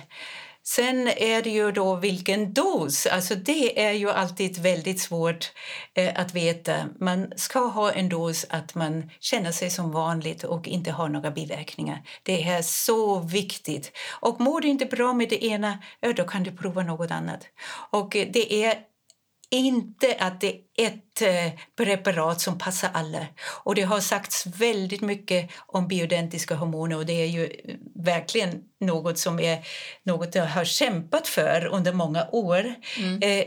Sen 0.67 1.07
är 1.07 1.41
det 1.41 1.49
ju 1.49 1.71
då 1.71 1.95
vilken 1.95 2.53
dos. 2.53 3.05
Alltså 3.05 3.35
det 3.35 3.85
är 3.85 3.91
ju 3.91 4.09
alltid 4.09 4.57
väldigt 4.57 4.99
svårt 4.99 5.51
eh, 5.93 6.19
att 6.19 6.33
veta. 6.33 6.73
Man 6.99 7.33
ska 7.35 7.59
ha 7.59 7.91
en 7.91 8.09
dos 8.09 8.45
att 8.49 8.75
man 8.75 9.11
känner 9.19 9.51
sig 9.51 9.69
som 9.69 9.91
vanligt 9.91 10.43
och 10.43 10.67
inte 10.67 10.91
har 10.91 11.09
några 11.09 11.31
biverkningar. 11.31 12.01
Det 12.23 12.43
är 12.43 12.61
så 12.61 13.19
viktigt. 13.19 13.91
Och 14.19 14.41
mår 14.41 14.61
du 14.61 14.67
inte 14.67 14.85
bra 14.85 15.13
med 15.13 15.29
det 15.29 15.45
ena, 15.45 15.79
ja, 15.99 16.13
då 16.13 16.23
kan 16.23 16.43
du 16.43 16.51
prova 16.51 16.83
något 16.83 17.11
annat. 17.11 17.47
Och 17.91 18.15
eh, 18.15 18.27
det 18.33 18.63
är 18.63 18.94
inte 19.49 20.15
att 20.19 20.41
det 20.41 20.55
är 20.77 20.87
ett 20.87 21.21
eh, 21.21 21.59
preparat 21.77 22.41
som 22.41 22.57
passar 22.57 22.89
alla. 22.93 23.27
Och 23.63 23.75
det 23.75 23.81
har 23.81 23.99
sagts 23.99 24.45
väldigt 24.45 25.01
mycket 25.01 25.51
om 25.67 25.87
bioidentiska 25.87 26.55
hormoner 26.55 26.97
och 26.97 27.05
det 27.05 27.21
är 27.21 27.27
ju 27.27 27.45
eh, 27.45 27.75
verkligen 27.95 28.61
något 28.79 29.17
som 29.17 29.39
är 29.39 29.67
något 30.03 30.35
jag 30.35 30.45
har 30.45 30.65
kämpat 30.65 31.27
för 31.27 31.65
under 31.65 31.93
många 31.93 32.27
år. 32.31 32.75
Mm. 32.97 33.21
Eh, 33.21 33.45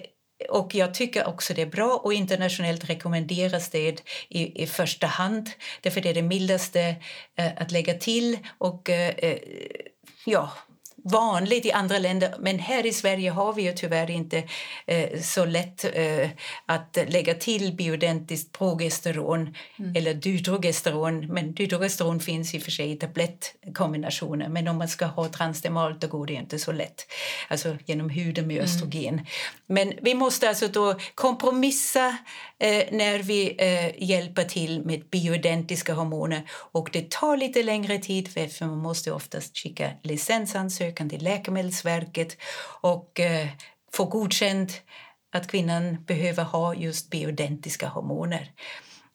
och 0.48 0.74
jag 0.74 0.94
tycker 0.94 1.26
också 1.26 1.54
det 1.54 1.62
är 1.62 1.66
bra 1.66 2.00
och 2.04 2.12
internationellt 2.12 2.90
rekommenderas 2.90 3.70
det 3.70 4.02
i, 4.28 4.62
i 4.62 4.66
första 4.66 5.06
hand. 5.06 5.50
Därför 5.80 6.00
det 6.00 6.08
är 6.08 6.14
det 6.14 6.22
mildaste 6.22 6.96
eh, 7.38 7.52
att 7.56 7.70
lägga 7.70 7.94
till 7.94 8.38
och 8.58 8.90
eh, 8.90 9.14
eh, 9.18 9.38
ja, 10.26 10.52
vanligt 11.10 11.66
i 11.66 11.72
andra 11.72 11.98
länder. 11.98 12.34
Men 12.38 12.58
här 12.58 12.86
i 12.86 12.92
Sverige 12.92 13.30
har 13.30 13.52
vi 13.52 13.62
ju 13.62 13.72
tyvärr 13.72 14.10
inte 14.10 14.42
eh, 14.86 15.20
så 15.20 15.44
lätt 15.44 15.84
eh, 15.94 16.28
att 16.66 16.98
lägga 17.08 17.34
till 17.34 17.72
bioidentiskt 17.72 18.58
progesteron 18.58 19.54
eller 19.96 20.14
dydrogesteron. 20.14 21.26
Men 21.26 21.54
dydrogesteron 21.54 22.20
finns 22.20 22.54
i 22.54 22.58
och 22.58 22.62
för 22.62 22.70
sig 22.70 22.90
i 22.90 22.96
tablettkombinationer. 22.96 24.48
Men 24.48 24.68
om 24.68 24.78
man 24.78 24.88
ska 24.88 25.06
ha 25.06 25.28
transdermalt 25.28 26.00
då 26.00 26.06
går 26.06 26.26
det 26.26 26.32
inte 26.32 26.58
så 26.58 26.72
lätt. 26.72 27.06
Alltså 27.48 27.76
genom 27.86 28.10
huden 28.10 28.46
med 28.46 28.62
östrogen. 28.62 29.26
Men 29.66 29.92
vi 30.02 30.14
måste 30.14 30.48
alltså 30.48 30.68
då 30.68 30.94
kompromissa 31.14 32.16
eh, 32.58 32.84
när 32.92 33.18
vi 33.18 33.54
eh, 33.58 34.02
hjälper 34.08 34.44
till 34.44 34.84
med 34.84 35.08
bioidentiska 35.10 35.94
hormoner. 35.94 36.42
Och 36.50 36.90
det 36.92 37.10
tar 37.10 37.36
lite 37.36 37.62
längre 37.62 37.98
tid 37.98 38.28
för 38.32 38.66
man 38.66 38.78
måste 38.78 39.12
oftast 39.12 39.58
skicka 39.58 39.90
licensansökan 40.02 40.97
till 41.06 41.24
Läkemedelsverket 41.24 42.36
och 42.80 43.20
eh, 43.20 43.48
få 43.92 44.04
godkänt 44.04 44.82
att 45.32 45.46
kvinnan 45.46 46.04
behöver 46.04 46.44
ha 46.44 46.74
just 46.74 47.10
bioidentiska 47.10 47.88
hormoner. 47.88 48.52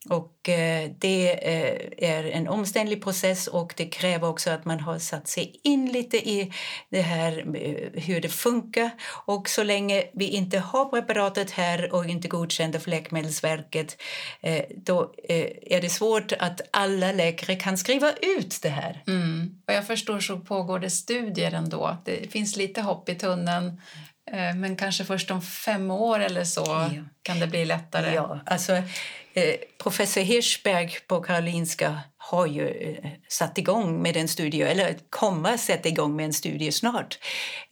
Och 0.09 0.49
eh, 0.49 0.89
det 0.99 1.31
eh, 1.31 2.09
är 2.11 2.23
en 2.23 2.47
omständlig 2.47 3.03
process 3.03 3.47
och 3.47 3.73
det 3.77 3.85
kräver 3.85 4.27
också 4.29 4.49
att 4.49 4.65
man 4.65 4.79
har 4.79 4.99
satt 4.99 5.27
sig 5.27 5.59
in 5.63 5.85
lite 5.91 6.17
i 6.29 6.53
det 6.89 7.01
här 7.01 7.37
eh, 7.55 8.01
hur 8.03 8.21
det 8.21 8.29
funkar. 8.29 8.89
Och 9.25 9.49
så 9.49 9.63
länge 9.63 10.03
vi 10.13 10.27
inte 10.27 10.59
har 10.59 10.85
preparatet 10.85 11.51
här 11.51 11.93
och 11.93 12.05
inte 12.05 12.27
godkända 12.27 12.79
för 12.79 12.89
Läkemedelsverket 12.89 14.01
eh, 14.41 14.63
då 14.75 15.13
eh, 15.29 15.47
är 15.61 15.81
det 15.81 15.89
svårt 15.89 16.31
att 16.39 16.61
alla 16.71 17.11
läkare 17.11 17.55
kan 17.55 17.77
skriva 17.77 18.11
ut 18.37 18.59
det 18.61 18.69
här. 18.69 19.03
Mm. 19.07 19.55
Vad 19.65 19.75
jag 19.75 19.87
förstår 19.87 20.19
så 20.19 20.39
pågår 20.39 20.79
det 20.79 20.89
studier 20.89 21.51
ändå. 21.53 21.97
Det 22.05 22.31
finns 22.31 22.55
lite 22.55 22.81
hopp 22.81 23.09
i 23.09 23.15
tunneln. 23.15 23.81
eh, 24.31 24.55
Men 24.55 24.75
kanske 24.75 25.05
först 25.05 25.31
om 25.31 25.41
fem 25.41 25.91
år 25.91 26.19
eller 26.19 26.43
så 26.43 26.61
Ja. 26.67 26.89
kan 27.21 27.39
det 27.39 27.47
bli 27.47 27.65
lättare. 27.65 28.13
Ja, 28.13 28.39
alltså, 28.45 28.73
Eh, 29.35 29.55
professor 29.77 30.21
Hirschberg 30.21 30.97
på 31.07 31.21
Karolinska 31.21 31.99
har 32.17 32.47
ju 32.47 32.67
eh, 32.67 33.11
satt 33.27 33.57
igång 33.57 34.01
med 34.01 34.17
en 34.17 34.27
studie, 34.27 34.61
eller 34.61 34.95
kommer 35.09 35.53
att 35.53 35.59
sätta 35.59 35.89
igång 35.89 36.15
med 36.15 36.25
en 36.25 36.33
studie 36.33 36.71
snart 36.71 37.19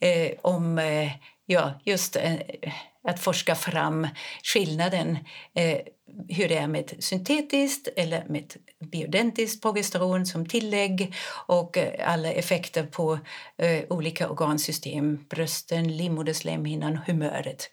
eh, 0.00 0.30
om 0.42 0.78
eh, 0.78 1.10
ja, 1.46 1.80
just 1.84 2.16
eh, 2.16 2.34
att 3.08 3.20
forska 3.20 3.54
fram 3.54 4.08
skillnaden 4.42 5.18
eh, 5.54 5.78
hur 6.28 6.48
det 6.48 6.56
är 6.56 6.66
med 6.66 6.92
syntetiskt 6.98 7.88
eller 7.96 8.24
med 8.28 8.54
bioidentiskt 8.92 9.62
progesteron 9.62 10.26
som 10.26 10.46
tillägg 10.46 11.14
och 11.46 11.78
eh, 11.78 12.12
alla 12.12 12.32
effekter 12.32 12.82
på 12.82 13.18
eh, 13.58 13.84
olika 13.88 14.28
organsystem, 14.28 15.24
brösten, 15.30 15.96
livmoderslemhinnan, 15.96 16.98
humöret. 17.06 17.70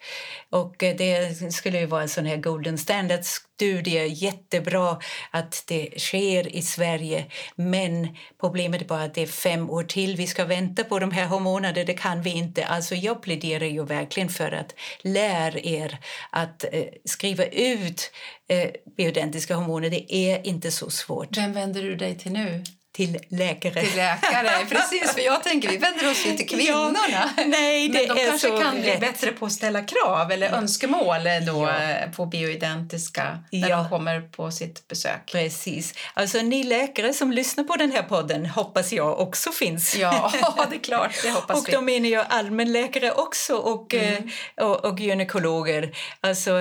Och 0.50 0.82
eh, 0.82 0.96
det 0.96 1.52
skulle 1.52 1.80
ju 1.80 1.86
vara 1.86 2.02
en 2.02 2.08
sån 2.08 2.26
här 2.26 2.36
golden 2.36 2.78
standards 2.78 3.49
det 3.60 3.98
är 3.98 4.04
jättebra 4.04 4.98
att 5.30 5.64
det 5.66 6.00
sker 6.00 6.56
i 6.56 6.62
Sverige. 6.62 7.26
Men 7.54 8.16
problemet 8.40 8.82
är 8.82 8.86
bara 8.86 9.02
att 9.02 9.14
det 9.14 9.22
är 9.22 9.26
fem 9.26 9.70
år 9.70 9.82
till 9.82 10.16
vi 10.16 10.26
ska 10.26 10.44
vänta 10.44 10.84
på 10.84 10.98
de 10.98 11.10
här 11.10 11.26
hormonerna, 11.26 11.84
det 11.84 11.94
kan 11.94 12.22
vi 12.22 12.30
inte. 12.30 12.64
Alltså 12.64 12.94
jag 12.94 13.22
pläderar 13.22 13.66
ju 13.66 13.84
verkligen 13.84 14.28
för 14.28 14.52
att 14.52 14.74
lära 15.02 15.58
er 15.58 15.98
att 16.30 16.64
eh, 16.72 16.84
skriva 17.04 17.44
ut 17.44 18.12
eh, 18.48 18.70
bioidentiska 18.96 19.54
hormoner. 19.54 19.90
Det 19.90 20.14
är 20.14 20.46
inte 20.46 20.70
så 20.70 20.90
svårt. 20.90 21.36
Vem 21.36 21.52
vänder 21.52 21.82
du 21.82 21.96
dig 21.96 22.18
till 22.18 22.32
nu? 22.32 22.64
Till 22.92 23.18
läkare. 23.28 23.82
Till 23.82 23.96
läkare, 23.96 24.66
precis. 24.68 25.12
För 25.12 25.20
jag 25.20 25.42
tänker, 25.44 25.68
vi 25.68 25.76
vänder 25.76 26.10
oss 26.10 26.26
ju 26.26 26.36
till 26.36 26.48
kvinnorna. 26.48 27.30
Nej, 27.46 27.88
det 27.88 28.06
Men 28.08 28.16
de 28.16 28.22
är 28.22 28.26
kanske 28.28 28.48
så 28.48 28.58
kan 28.60 28.80
bli 28.80 28.90
rätt. 28.90 29.00
bättre 29.00 29.32
på 29.32 29.46
att 29.46 29.52
ställa 29.52 29.82
krav 29.82 30.32
eller 30.32 30.50
önskemål 30.52 31.18
då, 31.46 31.62
Ja. 31.68 31.82
eh, 31.82 32.10
på 32.10 32.26
bioidentiska 32.26 33.38
när 33.52 33.68
Ja. 33.68 33.76
de 33.76 33.88
kommer 33.88 34.20
på 34.20 34.50
sitt 34.50 34.88
besök. 34.88 35.32
Precis. 35.32 35.94
Alltså 36.14 36.38
ni 36.38 36.62
läkare 36.64 37.12
som 37.12 37.32
lyssnar 37.32 37.64
på 37.64 37.76
den 37.76 37.92
här 37.92 38.02
podden 38.02 38.46
hoppas 38.46 38.92
jag 38.92 39.20
också 39.20 39.52
finns. 39.52 39.96
Ja, 39.96 40.32
det 40.70 40.76
är 40.76 40.80
klart. 40.80 41.10
Det 41.22 41.30
hoppas 41.30 41.58
och 41.62 41.68
vi. 41.68 41.72
då 41.72 41.80
menar 41.80 42.08
jag 42.08 42.26
allmänläkare 42.28 43.12
också 43.12 43.54
och, 43.56 43.94
eh, 43.94 44.18
och, 44.56 44.84
och 44.84 45.00
gynekologer. 45.00 45.96
Alltså, 46.20 46.60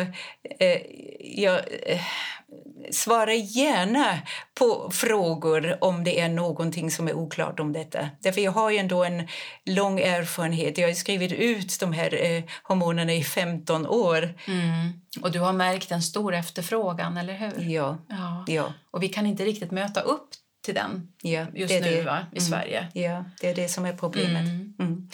eh, 0.59 0.77
jag 1.21 1.59
svarar 2.91 3.31
gärna 3.57 4.19
på 4.59 4.91
frågor 4.91 5.77
om 5.83 6.03
det 6.03 6.19
är 6.19 6.29
någonting 6.29 6.91
som 6.91 7.07
är 7.07 7.13
oklart 7.13 7.59
om 7.59 7.73
detta. 7.73 8.09
Därför 8.19 8.41
jag 8.41 8.51
har 8.51 8.69
ju 8.69 8.77
ändå 8.77 9.03
en 9.03 9.27
lång 9.65 9.99
erfarenhet. 9.99 10.77
Jag 10.77 10.87
har 10.87 10.93
skrivit 10.93 11.31
ut 11.31 11.79
de 11.79 11.93
här 11.93 12.23
eh, 12.25 12.43
hormonerna 12.63 13.13
i 13.13 13.23
15 13.23 13.87
år. 13.87 14.33
Mm. 14.47 15.01
Och 15.21 15.31
du 15.31 15.39
har 15.39 15.53
märkt 15.53 15.91
en 15.91 16.01
stor 16.01 16.33
efterfrågan, 16.35 17.17
eller 17.17 17.33
hur? 17.33 17.69
Ja, 17.71 17.97
Ja. 18.09 18.45
ja, 18.47 18.73
Och 18.91 19.03
vi 19.03 19.09
kan 19.09 19.25
inte 19.25 19.45
riktigt 19.45 19.71
möta 19.71 20.01
upp 20.01 20.29
till 20.65 20.75
den 20.75 21.07
ja. 21.21 21.45
just 21.53 21.73
nu 21.73 21.79
det. 21.79 22.01
va? 22.01 22.19
i 22.31 22.37
Mm. 22.37 22.49
Sverige. 22.49 22.87
Ja, 22.93 23.25
det 23.41 23.49
är 23.49 23.55
det 23.55 23.69
som 23.69 23.85
är 23.85 23.93
problemet. 23.93 24.41
Mm. 24.41 24.73
Mm. 24.79 25.09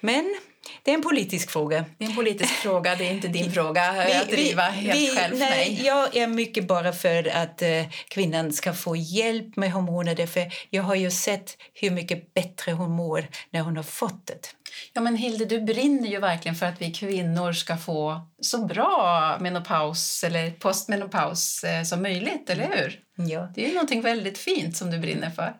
Men 0.00 0.34
det 0.82 0.90
är 0.90 0.94
en 0.94 1.02
politisk 1.02 1.50
fråga. 1.50 1.84
Det 1.98 2.04
är 2.04 2.08
en 2.08 2.14
politisk 2.14 2.50
fråga, 2.52 2.94
det 2.96 3.06
är 3.06 3.10
inte 3.12 3.28
din 3.28 3.52
fråga 3.52 3.82
att 4.22 4.28
driva 4.28 4.62
helt 4.62 4.98
vi- 5.00 5.16
själv. 5.16 5.38
nej, 5.38 5.50
Nej. 5.50 5.86
Jag 5.86 6.16
är 6.16 6.26
mycket 6.26 6.66
bara 6.68 6.92
för 6.92 7.28
att 7.36 7.62
eh, 7.62 7.84
kvinnan 8.08 8.52
ska 8.52 8.72
få 8.72 8.96
hjälp 8.96 9.56
med 9.56 9.72
hormoner. 9.72 10.14
Därför 10.14 10.52
jag 10.70 10.82
har 10.82 10.94
ju 10.94 11.10
sett 11.10 11.56
hur 11.74 11.90
mycket 11.90 12.34
bättre 12.34 12.72
hon 12.72 12.90
mår 12.90 13.26
när 13.50 13.60
hon 13.60 13.76
har 13.76 13.82
fått 13.84 14.26
det. 14.26 14.54
Ja, 14.92 15.00
men 15.00 15.16
Hilde, 15.16 15.44
du 15.44 15.60
brinner 15.60 16.08
ju 16.08 16.18
verkligen 16.20 16.54
för 16.54 16.66
att 16.66 16.82
vi 16.82 16.92
kvinnor 16.92 17.52
ska 17.52 17.76
få 17.76 18.20
så 18.40 18.64
bra 18.66 19.36
menopaus 19.40 20.24
eller 20.24 20.50
postmenopaus 20.50 21.64
eh, 21.64 21.82
som 21.82 22.02
möjligt, 22.02 22.50
eller 22.50 22.68
hur? 22.76 23.00
Ja. 23.28 23.52
Det 23.54 23.64
är 23.64 23.68
ju 23.68 23.74
någonting 23.74 24.00
väldigt 24.00 24.38
fint 24.38 24.76
som 24.76 24.90
du 24.90 24.98
brinner 24.98 25.30
för. 25.30 25.54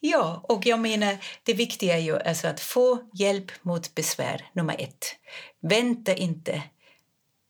ja, 0.00 0.44
och 0.48 0.66
jag 0.66 0.80
menar 0.80 1.16
det 1.42 1.54
viktiga 1.54 1.94
är 1.94 2.00
ju 2.00 2.18
alltså 2.18 2.48
att 2.48 2.60
få 2.60 2.98
hjälp 3.14 3.52
mot 3.62 3.94
besvär, 3.94 4.44
nummer 4.52 4.76
ett. 4.78 5.16
Vänta 5.62 6.14
inte. 6.14 6.62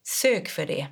Sök 0.07 0.49
för 0.49 0.65
det. 0.65 0.87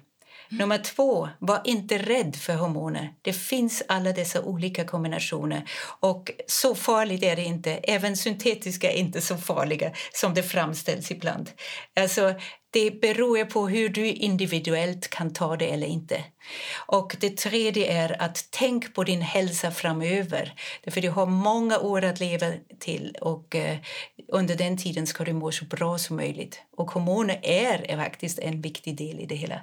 Nummer 0.60 0.78
två, 0.78 1.30
var 1.40 1.62
inte 1.64 1.98
rädd 1.98 2.36
för 2.36 2.56
hormoner. 2.56 3.14
Det 3.22 3.34
finns 3.34 3.84
alla 3.88 4.12
dessa 4.12 4.42
olika 4.42 4.86
kombinationer. 4.86 5.70
Och 6.00 6.32
så 6.48 6.76
farligt 6.76 7.24
är 7.24 7.36
det 7.36 7.44
inte. 7.44 7.72
Även 7.72 8.18
syntetiska 8.18 8.92
är 8.92 8.98
inte 8.98 9.22
så 9.22 9.38
farliga 9.38 9.92
som 10.14 10.34
det 10.34 10.44
framställs 10.44 11.12
ibland. 11.12 11.52
Alltså, 12.00 12.34
det 12.70 13.02
beror 13.02 13.46
på 13.46 13.68
hur 13.68 13.90
du 13.90 14.08
individuellt 14.08 15.10
kan 15.10 15.34
ta 15.34 15.56
det 15.56 15.66
eller 15.66 15.88
inte. 15.88 16.24
Och 16.88 17.16
det 17.20 17.38
tredje 17.38 18.04
är 18.04 18.22
att 18.22 18.48
tänk 18.52 18.94
på 18.94 19.04
din 19.04 19.22
hälsa 19.22 19.72
framöver. 19.72 20.54
För 20.88 21.02
du 21.02 21.10
har 21.10 21.26
många 21.26 21.80
år 21.80 22.04
att 22.04 22.20
leva 22.20 22.52
till 22.80 23.18
och 23.22 23.56
eh, 23.56 23.78
under 24.28 24.56
den 24.56 24.78
tiden 24.78 25.08
ska 25.08 25.24
du 25.24 25.34
må 25.34 25.52
så 25.52 25.66
bra 25.66 25.98
som 25.98 26.16
möjligt. 26.16 26.62
Och 26.78 26.92
hormoner 26.92 27.40
är, 27.44 27.92
är 27.92 27.98
faktiskt 27.98 28.40
en 28.40 28.62
viktig 28.62 28.98
del 28.98 29.20
i 29.20 29.26
det 29.26 29.36
hela. 29.36 29.62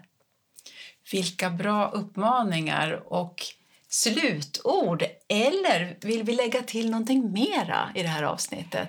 Vilka 1.11 1.51
bra 1.51 1.91
uppmaningar 1.91 3.03
och 3.07 3.43
slutord. 3.89 5.05
Eller 5.29 5.97
vill 6.01 6.23
vi 6.23 6.33
lägga 6.33 6.63
till 6.63 6.91
någonting 6.91 7.33
mera 7.33 7.93
i 7.95 8.03
det 8.03 8.09
här 8.09 8.23
avsnittet? 8.23 8.89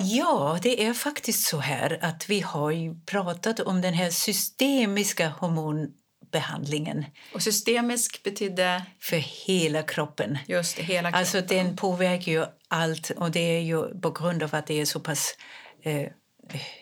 Ja, 0.00 0.58
det 0.62 0.84
är 0.86 0.94
faktiskt 0.94 1.46
så 1.46 1.58
här 1.58 1.98
att 2.02 2.28
vi 2.30 2.40
har 2.40 2.70
ju 2.70 3.00
pratat 3.06 3.60
om 3.60 3.80
den 3.80 3.94
här 3.94 4.10
systemiska 4.10 5.28
hormonbehandlingen 5.28 7.04
Och 7.34 7.42
systemisk 7.42 8.22
betyder 8.22 8.82
för 9.00 9.16
hela 9.16 9.82
kroppen. 9.82 10.38
just 10.46 10.78
hela 10.78 11.08
kroppen. 11.08 11.18
Alltså 11.20 11.40
den 11.40 11.76
påverkar 11.76 12.32
ju 12.32 12.46
allt 12.68 13.10
och 13.10 13.30
det 13.30 13.40
är 13.56 13.60
ju 13.60 14.00
på 14.00 14.10
grund 14.10 14.42
av 14.42 14.54
att 14.54 14.66
det 14.66 14.80
är 14.80 14.84
så 14.84 15.00
pass 15.00 15.36
eh, 15.82 16.08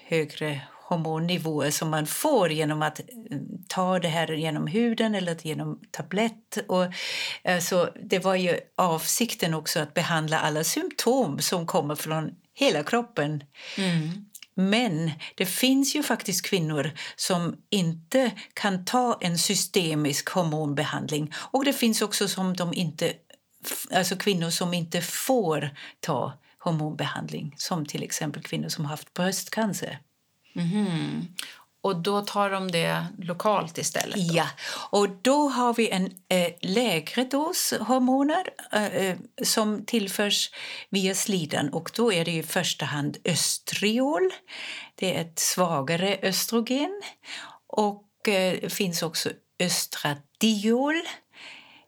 högre 0.06 0.60
hormonnivåer 0.92 1.70
som 1.70 1.90
man 1.90 2.06
får 2.06 2.52
genom 2.52 2.82
att 2.82 3.00
eh, 3.00 3.06
ta 3.68 3.98
det 3.98 4.08
här 4.08 4.32
genom 4.32 4.66
huden 4.66 5.14
eller 5.14 5.36
genom 5.46 5.80
tablett. 5.90 6.58
Och, 6.68 6.86
alltså, 7.44 7.92
det 8.02 8.18
var 8.18 8.34
ju 8.34 8.58
avsikten 8.76 9.54
också 9.54 9.80
att 9.80 9.94
behandla 9.94 10.38
alla 10.38 10.64
symptom 10.64 11.38
som 11.38 11.66
kommer 11.66 11.94
från 11.94 12.30
hela 12.54 12.82
kroppen. 12.82 13.44
Mm. 13.78 14.26
Men 14.54 15.10
det 15.34 15.46
finns 15.46 15.96
ju 15.96 16.02
faktiskt 16.02 16.46
kvinnor 16.46 16.90
som 17.16 17.56
inte 17.70 18.30
kan 18.54 18.84
ta 18.84 19.18
en 19.20 19.38
systemisk 19.38 20.28
hormonbehandling. 20.28 21.32
Och 21.34 21.64
det 21.64 21.72
finns 21.72 22.02
också 22.02 22.28
som 22.28 22.56
de 22.56 22.74
inte, 22.74 23.12
alltså 23.94 24.16
kvinnor 24.16 24.50
som 24.50 24.74
inte 24.74 25.00
får 25.00 25.70
ta 26.00 26.32
hormonbehandling. 26.58 27.54
Som 27.56 27.86
till 27.86 28.02
exempel 28.02 28.42
kvinnor 28.42 28.68
som 28.68 28.84
haft 28.84 29.14
bröstcancer. 29.14 29.98
Mhm. 30.52 31.28
Och 31.82 31.96
då 31.96 32.20
tar 32.20 32.50
de 32.50 32.70
det 32.70 33.06
lokalt 33.18 33.78
istället? 33.78 34.14
då? 34.14 34.34
Ja, 34.34 34.48
och 34.90 35.08
då 35.08 35.48
har 35.48 35.74
vi 35.74 35.90
en 35.90 36.04
eh, 36.28 36.52
lägre 36.60 37.24
dos 37.24 37.74
hormoner 37.80 38.44
eh, 38.72 38.86
eh, 38.86 39.16
som 39.42 39.84
tillförs 39.84 40.50
via 40.90 41.14
slidan. 41.14 41.68
Och 41.68 41.90
då 41.94 42.12
är 42.12 42.24
det 42.24 42.30
i 42.30 42.42
första 42.42 42.84
hand 42.84 43.16
östriol. 43.24 44.30
Det 44.94 45.16
är 45.16 45.20
ett 45.20 45.38
svagare 45.38 46.18
östrogen. 46.22 47.02
Och 47.66 48.28
eh, 48.28 48.68
finns 48.68 49.02
också 49.02 49.30
östradiol 49.60 51.02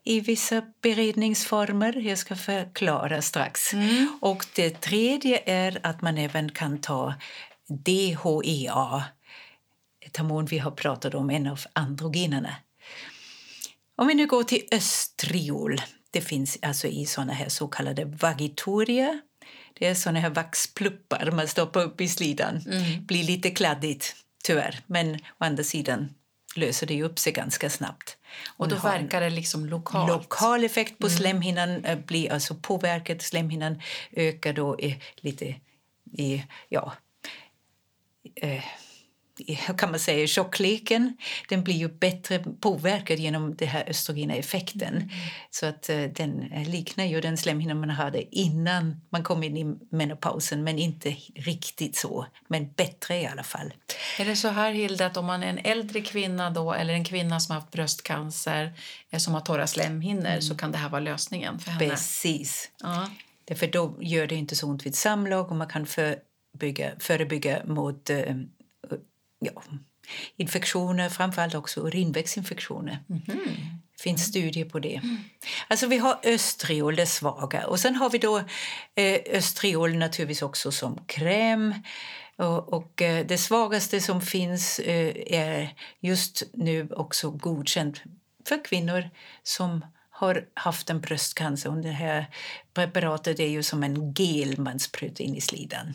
i 0.05 0.21
vissa 0.21 0.63
beredningsformer. 0.83 1.93
Jag 1.93 2.19
ska 2.19 2.37
förklara 2.37 3.23
strax. 3.23 3.71
Och 4.21 4.47
det 4.55 4.81
tredje 4.81 5.43
är 5.47 5.81
att 5.83 6.03
man 6.03 6.19
även 6.19 6.51
kan 6.51 6.81
ta 6.81 7.15
DHEA 7.69 9.05
ett 10.05 10.17
hormon 10.17 10.47
vi 10.47 10.59
har 10.59 10.71
pratat 10.71 11.15
om, 11.15 11.31
en 11.31 11.47
av 11.47 11.61
androgenerna. 11.73 12.57
Om 13.97 14.07
vi 14.07 14.15
nu 14.15 14.27
går 14.27 14.43
till 14.43 14.69
östriol. 14.73 15.81
Det 16.11 16.21
finns 16.21 16.59
alltså 16.63 16.87
i 16.87 17.07
såna 17.07 17.33
här 17.33 17.49
så 17.49 17.69
kallade 17.69 18.05
vagitoria. 18.05 19.21
Det 19.79 19.87
är 19.87 19.95
såna 19.95 20.21
här 20.21 20.31
vaxpluppar 20.31 21.31
man 21.31 21.49
stoppar 21.49 21.83
upp 21.83 22.01
i 22.01 22.09
slidan. 22.09 22.61
blir 23.07 23.25
lite 23.25 23.51
kladdigt, 23.51 24.17
tyvärr. 24.45 24.81
Men 24.87 25.15
å 25.15 25.19
andra 25.39 25.65
sidan 25.65 26.15
löser 26.57 26.87
det 26.87 27.03
upp 27.03 27.19
sig 27.19 27.33
ganska 27.33 27.71
snabbt. 27.71 28.17
Och 28.57 28.69
då 28.69 28.77
verkar 28.77 29.21
det 29.21 29.31
liksom 29.31 29.67
lokalt? 29.67 30.09
lokal 30.09 30.65
effekt 30.65 30.99
på 30.99 31.11
slemhinnan 31.11 31.85
eh, 31.85 31.99
blir 31.99 32.33
alltså 32.33 32.55
påverkad. 32.55 33.23
Slemhinnan 33.23 33.81
ökar 34.13 34.53
då 34.53 34.81
i, 34.81 35.03
lite 35.17 35.55
i, 36.13 36.45
ja, 36.69 36.93
eh, 36.93 37.04
kan 39.79 39.91
man 39.91 40.01
säga, 40.01 40.27
tjockleken. 40.27 41.17
Den 41.49 41.65
blir 41.65 41.75
ju 41.75 41.89
bättre 41.89 42.39
påverkad 42.39 43.19
genom 43.19 43.57
den 43.57 43.69
här 43.69 43.91
östrogena 43.91 44.35
effekten. 44.35 45.11
Så 45.51 45.67
att 45.67 45.89
eh, 45.89 46.03
den 46.03 46.53
eh, 46.53 46.69
liknar 46.69 47.05
ju 47.05 47.21
den 47.21 47.37
slemhinnan 47.37 47.81
man 47.81 47.91
hade 47.91 48.37
innan 48.37 49.01
man 49.11 49.23
kom 49.23 49.43
in 49.43 49.57
i 49.57 49.77
menopausen, 49.91 50.65
men 50.65 50.79
inte 50.79 51.17
riktigt 51.35 51.97
så. 51.97 52.27
Men 52.49 52.73
bättre 52.73 53.21
i 53.21 53.27
alla 53.27 53.43
fall. 53.43 53.73
Är 54.19 54.25
det 54.25 54.37
så 54.37 54.49
här, 54.49 54.73
Hilda, 54.73 55.07
att 55.07 55.17
om 55.17 55.27
man 55.27 55.43
är 55.43 55.49
en 55.49 55.59
äldre 55.59 56.01
kvinna 56.01 56.51
då, 56.51 56.73
eller 56.73 56.95
en 56.95 57.05
kvinna 57.05 57.41
som 57.41 57.55
har 57.55 57.61
haft 57.61 57.73
bröstcancer, 57.73 58.73
eh, 59.11 59.19
som 59.19 59.35
har 59.35 59.41
torra 59.41 59.67
slemhinnor, 59.67 60.41
så 60.41 60.57
kan 60.57 60.73
det 60.73 60.79
här 60.79 60.89
vara 60.89 61.01
lösningen 61.01 61.59
för 61.59 61.71
henne? 61.71 61.91
Precis. 61.91 62.71
Ja. 62.83 63.09
Därför 63.45 63.67
då 63.67 63.99
gör 64.01 64.27
det 64.27 64.35
inte 64.35 64.57
så 64.57 64.67
ont 64.67 64.87
vid 64.87 64.95
samlag 64.95 65.51
och 65.51 65.57
man 65.57 65.69
kan 65.69 65.87
förebygga, 66.59 66.93
förebygga 66.99 67.65
mot 67.65 68.11
eh, 68.11 68.37
ja, 69.41 69.63
infektioner, 70.37 71.09
framförallt 71.09 71.55
också 71.55 71.81
urinvägsinfektioner. 71.81 72.99
Det 73.97 74.03
finns 74.03 74.25
studier 74.25 74.65
på 74.65 74.79
det. 74.79 75.01
Alltså 75.69 75.87
vi 75.87 75.99
har 75.99 76.21
östriol, 76.23 76.97
det 76.97 77.07
svaga. 77.07 77.67
Och 77.67 77.81
sen 77.81 77.95
har 77.95 78.11
vi 78.11 78.19
då 78.19 78.39
eh, 78.95 79.21
östriol 79.31 79.97
naturligtvis 79.97 80.43
också 80.43 80.73
som 80.73 81.05
kräm. 81.07 81.75
Och, 82.37 82.73
och 82.73 83.03
eh, 83.03 83.27
det 83.27 83.39
svagaste 83.39 84.01
som 84.01 84.21
finns 84.21 84.79
eh, 84.79 85.15
är 85.27 85.75
just 86.01 86.43
nu 86.53 86.89
också 86.91 87.31
godkänt 87.31 88.03
för 88.49 88.65
kvinnor 88.65 89.11
som 89.43 89.85
har 90.11 90.45
haft 90.55 90.91
en 90.91 91.01
bröstcancer. 91.01 91.71
Och 91.71 91.83
det 91.83 91.91
här 91.91 92.27
preparatet 92.75 93.41
är 93.41 93.49
ju 93.49 93.63
som 93.63 93.83
en 93.83 94.13
gel 94.13 94.59
man 94.59 94.79
sprutar 94.79 95.25
in 95.25 95.37
i 95.37 95.41
slidan. 95.41 95.95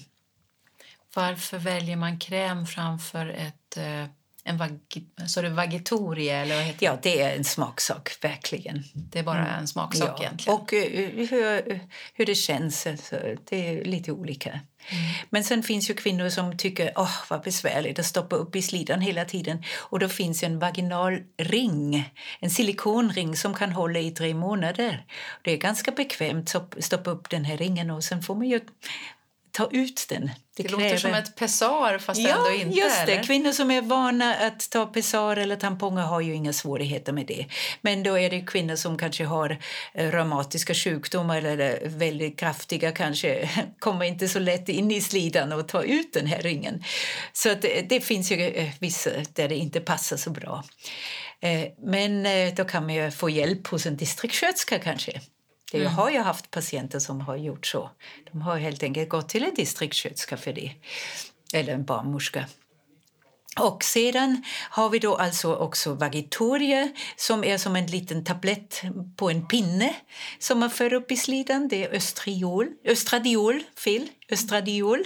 Varför 1.15 1.58
väljer 1.58 1.95
man 1.95 2.19
kräm 2.19 2.65
framför 2.65 3.26
ett, 3.28 3.78
eh, 3.78 4.06
en 4.43 4.80
så 5.28 5.41
det 5.41 5.50
vagitorie? 5.50 6.36
Eller 6.36 6.56
vad 6.56 6.63
heter 6.63 6.80
det? 6.80 6.86
Ja, 6.86 6.98
det 7.02 7.22
är 7.22 7.36
en 7.38 7.43
smaksak, 7.43 8.17
verkligen. 8.22 8.84
det 8.93 9.19
är 9.19 9.24
bara 9.24 9.48
en 9.48 9.67
smaksak 9.67 10.10
Ja, 10.10 10.24
egentligen. 10.24 10.60
och 10.60 10.74
eh, 10.74 11.10
hur, 11.30 11.80
hur 12.13 12.26
det 12.26 12.36
känns. 12.36 12.88
Alltså, 12.88 13.19
det 13.50 13.67
är 13.69 13.86
lite 13.86 14.12
olika. 14.12 14.60
Men 15.30 15.43
sen 15.43 15.63
finns 15.63 15.89
ju 15.89 15.93
kvinnor 15.93 16.30
som 16.30 16.58
tycker 16.58 16.93
åh 16.95 17.15
vad 17.30 17.41
besvärligt 17.41 18.00
att 18.00 18.06
stoppa 18.06 18.36
upp 18.36 18.56
i 18.56 18.62
slidan 18.62 19.02
hela 19.02 19.26
tiden. 19.26 19.63
Och 19.78 20.00
då 20.00 20.10
finns 20.10 20.43
en 20.43 20.60
vaginal 20.60 21.19
ring, 21.38 22.13
en 22.39 22.50
silikonring 22.50 23.38
som 23.38 23.54
kan 23.54 23.72
hålla 23.72 24.00
i 24.00 24.12
tre 24.12 24.34
månader. 24.34 25.06
Det 25.41 25.52
är 25.52 25.58
ganska 25.58 25.91
bekvämt 25.91 26.56
att 26.56 26.84
stoppa 26.84 27.12
upp 27.12 27.30
den 27.30 27.45
här 27.45 27.58
ringen 27.58 27.91
och 27.91 28.04
sen 28.04 28.22
får 28.22 28.36
man 28.36 28.48
ju 28.48 28.60
ta 29.60 29.69
ut 29.72 30.06
den. 30.10 30.32
det 30.58 30.72
låter 30.72 30.98
som 30.98 31.13
ett 31.13 31.36
pessar 31.36 31.98
fast 31.98 32.22
Ja, 32.22 32.36
ändå 32.38 32.52
inte. 32.52 32.78
just 32.80 33.06
det. 33.06 33.12
eller? 33.12 33.24
Kvinnor 33.24 33.52
som 33.52 33.72
är 33.72 33.82
vana 33.82 34.36
att 34.36 34.69
ta 34.69 34.86
Pessar 34.86 35.38
eller 35.38 35.56
tamponger 35.56 36.02
har 36.02 36.22
ju 36.22 36.34
inga 36.36 36.54
svårigheter 36.54 37.13
med 37.13 37.26
det. 37.28 37.45
Men 37.82 38.04
då 38.04 38.19
är 38.19 38.30
det 38.30 38.41
kvinnor 38.41 38.76
som 38.76 38.98
kanske 38.98 39.24
har 39.26 39.58
eh, 39.93 40.12
reumatiska 40.12 40.74
sjukdomar 40.74 41.38
eller 41.38 41.58
är 41.58 41.89
väldigt 41.89 42.39
kraftiga 42.39 42.91
kanske 42.91 43.50
kommer 43.80 44.06
inte 44.06 44.28
så 44.28 44.39
lätt 44.39 44.69
in 44.69 44.91
i 44.91 45.02
slidan 45.02 45.52
och 45.52 45.67
ta 45.67 45.84
ut 45.84 46.13
den 46.13 46.26
här 46.28 46.41
ringen. 46.41 46.84
Så 47.34 47.50
det, 47.62 47.89
det 47.89 48.02
finns 48.02 48.32
ju 48.32 48.48
eh, 48.48 48.69
vissa 48.80 49.10
där 49.34 49.48
det 49.48 49.56
inte 49.56 49.80
passar 49.80 50.17
så 50.17 50.30
bra. 50.30 50.63
Eh, 51.41 51.62
Men 51.86 52.26
eh, 52.26 52.54
då 52.54 52.65
kan 52.65 52.86
man 52.86 52.95
ju 52.95 53.12
få 53.12 53.30
hjälp 53.30 53.67
hos 53.67 53.86
en 53.86 53.98
distriktssköterska 53.98 54.80
kanske. 54.80 55.22
Det 55.71 55.77
Jag 55.77 55.89
har 55.89 56.10
ju 56.10 56.19
haft 56.19 56.51
patienter 56.51 56.99
som 56.99 57.21
har 57.21 57.36
gjort 57.36 57.65
så. 57.65 57.89
De 58.32 58.41
har 58.41 58.58
helt 58.58 58.84
enkelt 58.84 59.10
gått 59.10 59.29
till 59.29 59.43
en 59.43 59.53
distriktssköterska 59.53 60.38
för 60.38 60.53
det. 60.53 60.71
Eller 61.53 61.73
en 61.73 61.86
barnmorska. 61.86 62.45
Och 63.60 63.84
sedan 63.84 64.43
har 64.69 64.89
vi 64.89 64.99
då 64.99 65.15
alltså 65.15 65.55
också 65.55 65.93
Vagitoria 65.93 66.89
som 67.15 67.43
är 67.43 67.58
som 67.58 67.75
en 67.75 67.86
liten 67.86 68.23
tablett 68.23 68.82
på 69.15 69.29
en 69.29 69.47
pinne 69.47 69.95
som 70.39 70.60
man 70.60 70.69
för 70.69 70.93
upp 70.93 71.12
i 71.12 71.17
slidan. 71.17 71.67
Det 71.67 71.86
är 71.86 71.95
östriol, 71.95 72.67
östradiol, 72.86 73.63
fel, 73.84 74.08
östradiol. 74.32 75.03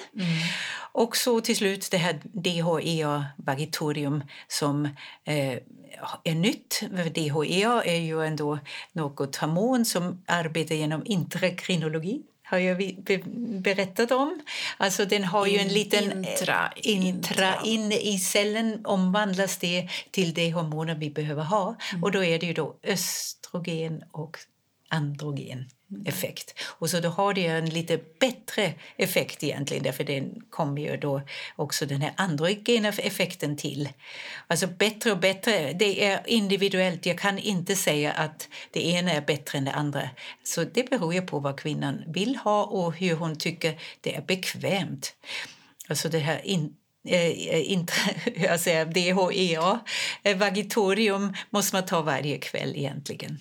Och 0.92 1.18
så 1.18 1.42
till 1.42 1.56
slut 1.56 1.92
det 1.92 1.98
här 1.98 2.22
DHEA 2.24 3.26
vagitorium 3.38 4.24
som 4.48 4.86
eh, 5.26 5.58
är 6.24 6.36
nytt. 6.36 6.84
DHEA 7.16 7.84
är 7.84 8.00
ju 8.00 8.26
ändå 8.26 8.60
något 8.92 9.36
hormon 9.36 9.86
som 9.86 10.24
arbetar 10.28 10.76
genom 10.76 11.02
intrakrinologi 11.06 12.22
har 12.54 12.58
jag 12.58 12.96
berättat 13.62 14.12
om. 14.12 14.42
Alltså 14.78 15.06
den 15.06 15.24
har 15.24 15.48
ju 15.48 15.58
en 15.58 15.68
liten... 15.68 16.26
Intra. 16.26 16.74
intra 16.76 17.62
inne 17.64 17.96
i 17.96 18.20
cellen 18.20 18.86
omvandlas 18.86 19.58
det 19.58 19.90
till 20.12 20.34
det 20.34 20.52
hormoner 20.52 20.96
vi 20.96 21.10
behöver 21.10 21.44
ha. 21.44 21.76
Mm. 21.92 22.04
Och 22.04 22.12
då 22.12 22.24
är 22.24 22.40
det 22.40 22.46
ju 22.46 22.54
då 22.54 22.76
östrogen 22.84 24.04
och 24.12 24.38
androgen 24.90 25.66
effekt. 26.06 26.60
Och 26.60 26.90
så 26.90 27.00
då 27.00 27.10
har 27.10 27.34
det 27.34 27.46
en 27.46 27.70
lite 27.70 28.00
bättre 28.20 28.74
effekt 28.98 29.44
egentligen 29.44 29.84
därför 29.84 30.04
den 30.04 30.42
kommer 30.50 30.82
ju 30.82 30.98
då 30.98 31.22
också 31.56 31.86
den 31.86 32.02
här 32.02 32.14
androgena 32.18 32.90
effekten 32.90 33.58
till. 33.58 33.90
Alltså 34.48 34.68
bättre 34.68 35.12
och 35.12 35.18
bättre, 35.18 35.74
det 35.74 36.06
är 36.06 36.22
individuellt. 36.26 37.06
Jag 37.06 37.20
kan 37.20 37.40
inte 37.40 37.76
säga 37.76 38.12
att 38.12 38.50
det 38.72 38.88
ena 38.88 39.12
är 39.12 39.22
bättre 39.22 39.58
än 39.58 39.66
det 39.66 39.72
andra. 39.72 40.10
Så 40.44 40.64
det 40.64 40.90
beror 40.90 41.14
ju 41.14 41.22
på 41.22 41.40
vad 41.40 41.60
kvinnan 41.60 42.04
vill 42.08 42.36
ha 42.36 42.64
och 42.64 42.96
hur 42.96 43.16
hon 43.16 43.36
tycker 43.36 43.80
det 44.02 44.16
är 44.16 44.22
bekvämt. 44.22 45.16
Alltså 45.88 46.10
det 46.10 46.20
här 46.20 46.48
in, 46.48 46.76
eh, 47.08 47.72
intra, 47.72 48.12
jag 48.36 48.60
säger 48.60 48.86
DHEA, 48.86 49.80
eh, 50.24 50.38
vagitorium 50.38 51.34
måste 51.50 51.76
man 51.76 51.86
ta 51.86 52.02
varje 52.02 52.38
kväll 52.38 52.76
egentligen. 52.76 53.40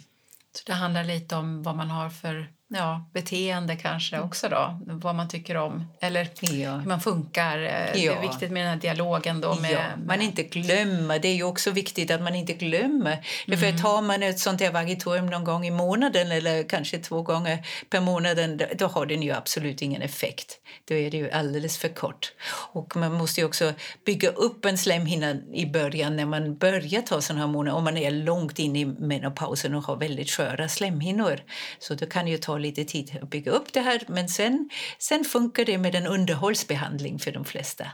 Så 0.53 0.63
det 0.67 0.73
handlar 0.73 1.05
lite 1.05 1.37
om 1.37 1.63
vad 1.63 1.77
man 1.77 1.91
har 1.91 2.11
för 2.11 2.53
ja, 2.75 3.09
beteende 3.13 3.77
kanske 3.77 4.17
mm. 4.17 4.29
också 4.29 4.49
då, 4.49 4.81
vad 4.87 5.15
man 5.15 5.29
tycker 5.29 5.57
om 5.57 5.87
eller 6.01 6.29
ja. 6.41 6.77
hur 6.77 6.89
man 6.89 7.01
funkar. 7.01 7.59
Ja. 7.59 7.71
Eh, 7.71 7.93
det 7.93 8.07
är 8.07 8.21
viktigt 8.21 8.51
med 8.51 8.63
den 8.63 8.71
här 8.71 8.81
dialogen 8.81 9.41
då. 9.41 9.55
Med, 9.55 9.73
ja, 9.73 9.81
man 10.07 10.23
inte 10.23 10.43
glömmer, 10.43 11.19
det 11.19 11.29
är 11.29 11.35
ju 11.35 11.45
också 11.45 11.71
viktigt 11.71 12.11
att 12.11 12.23
man 12.23 12.35
inte 12.35 12.53
glömmer. 12.53 13.27
Mm. 13.47 13.61
För 13.61 13.83
tar 13.83 14.03
man 14.03 14.23
ett 14.23 14.39
sånt 14.39 14.61
här 14.61 14.73
vagitorium 14.73 15.27
någon 15.27 15.45
gång 15.45 15.67
i 15.67 15.71
månaden 15.71 16.33
eller 16.33 16.69
kanske 16.69 16.99
två 16.99 17.23
gånger 17.23 17.67
per 17.91 18.01
månad, 18.01 18.63
då 18.79 18.87
har 18.87 19.07
den 19.07 19.23
ju 19.23 19.33
absolut 19.33 19.83
ingen 19.83 20.03
effekt. 20.03 20.59
Då 20.89 20.95
är 20.95 21.11
det 21.11 21.17
ju 21.17 21.31
alldeles 21.31 21.79
för 21.79 21.89
kort. 21.89 22.33
Och 22.73 22.97
man 22.97 23.13
måste 23.13 23.41
ju 23.41 23.47
också 23.47 23.73
bygga 24.07 24.29
upp 24.29 24.65
en 24.65 24.79
slemhinna 24.79 25.35
i 25.53 25.67
början 25.67 26.17
när 26.17 26.27
man 26.27 26.57
börjar 26.57 27.03
ta 27.03 27.21
sådana 27.21 27.45
hormoner, 27.45 27.73
om 27.73 27.85
man 27.85 27.97
är 27.97 28.11
långt 28.11 28.59
in 28.59 28.77
i 28.77 28.85
menopausen 28.85 29.75
och 29.75 29.83
har 29.83 29.97
väldigt 29.97 30.31
sköra 30.31 30.69
slemhinnor. 30.69 31.41
Så 31.79 31.95
det 31.95 32.07
kan 32.07 32.29
ju 32.29 32.39
ta 32.39 32.59
lite 32.63 32.85
tid 32.85 33.19
att 33.23 33.31
bygga 33.31 33.53
upp 33.53 33.73
det 33.73 33.81
här 33.81 34.03
men 34.09 34.29
sen, 34.29 34.71
sen 34.99 35.25
funkar 35.25 35.65
det 35.65 35.79
med 35.79 35.95
en 35.95 36.07
underhållsbehandling 36.07 37.19
för 37.19 37.33
de 37.33 37.45
flesta. 37.45 37.87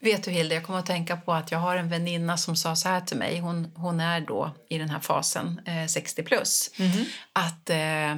Vet 0.00 0.24
du 0.24 0.30
Hilde, 0.30 0.54
jag 0.54 0.64
kommer 0.64 0.78
att 0.78 0.86
tänka 0.86 1.16
på 1.16 1.32
att 1.32 1.52
jag 1.52 1.58
har 1.58 1.76
en 1.76 1.88
väninna 1.88 2.36
som 2.36 2.56
sa 2.56 2.76
så 2.76 2.88
här 2.88 3.00
till 3.00 3.16
mig, 3.16 3.38
hon, 3.38 3.72
hon 3.74 4.00
är 4.00 4.20
då 4.20 4.54
i 4.68 4.78
den 4.78 4.90
här 4.90 5.00
fasen, 5.00 5.60
eh, 5.66 5.86
60 5.86 6.22
plus, 6.22 6.70
mm 6.78 6.92
-hmm. 6.92 7.04
att 7.32 7.70
eh, 7.70 8.16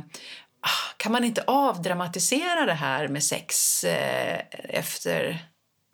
ah, 0.60 0.94
kan 0.96 1.12
man 1.12 1.24
inte 1.24 1.44
avdramatisera 1.46 2.66
det 2.66 2.74
här 2.74 3.08
med 3.08 3.24
sex 3.24 3.84
eh, 3.84 4.42
efter 4.68 5.46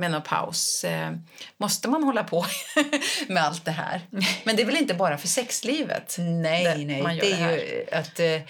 menopaus. 0.02 0.84
Eh, 0.84 1.12
måste 1.56 1.88
man 1.88 2.02
hålla 2.02 2.24
på 2.24 2.46
med 3.28 3.44
allt 3.44 3.64
det 3.64 3.70
här? 3.70 4.00
Men 4.44 4.56
det 4.56 4.62
är 4.62 4.66
väl 4.66 4.76
inte 4.76 4.94
bara 4.94 5.18
för 5.18 5.28
sexlivet? 5.28 6.16
Nej, 6.18 6.84
nej. 6.84 7.02
Man 7.02 7.16
gör 7.16 7.24
det 7.24 7.32
är 7.32 7.48
det 7.48 7.56
ju 7.56 7.86
att 7.92 8.20
eh, 8.20 8.40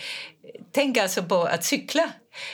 tänk 0.73 0.97
alltså 0.97 1.23
på 1.23 1.45
att 1.45 1.65
cykla. 1.65 2.11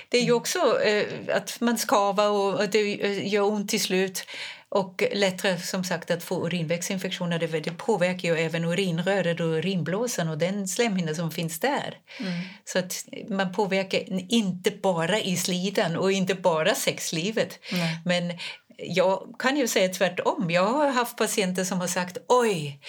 Det 0.08 0.18
är 0.18 0.22
ju 0.22 0.32
också 0.32 0.82
eh, 0.82 1.06
att 1.36 1.60
man 1.60 1.78
skavar 1.78 2.28
och 2.28 2.68
det 2.68 2.94
gör 3.24 3.42
ont 3.42 3.70
till 3.70 3.82
slut. 3.82 4.26
Och 4.70 5.02
lättare 5.12 5.58
som 5.58 5.84
sagt 5.84 6.10
att 6.10 6.22
få 6.22 6.46
urinvägsinfektioner. 6.46 7.38
Det 7.38 7.70
påverkar 7.70 8.28
ju 8.28 8.38
även 8.38 8.64
urinröret 8.64 9.40
och 9.40 9.46
urinblåsan 9.46 10.28
och 10.28 10.38
den 10.38 10.68
slemhinna 10.68 11.14
som 11.14 11.30
finns 11.30 11.60
där. 11.60 11.98
Mm. 12.20 12.32
Så 12.64 12.78
att 12.78 13.04
man 13.28 13.52
påverkar 13.52 14.32
inte 14.32 14.70
bara 14.70 15.20
i 15.20 15.36
slidan 15.36 15.96
och 15.96 16.12
inte 16.12 16.34
bara 16.34 16.74
sexlivet. 16.74 17.58
Mm. 17.72 17.86
Men 18.04 18.38
jag 18.78 19.34
kan 19.38 19.56
ju 19.56 19.68
säga 19.68 19.88
tvärtom. 19.88 20.50
Jag 20.50 20.66
har 20.66 20.88
haft 20.88 21.16
patienter 21.16 21.64
som 21.64 21.80
har 21.80 21.86
sagt 21.86 22.18
oj, 22.28 22.80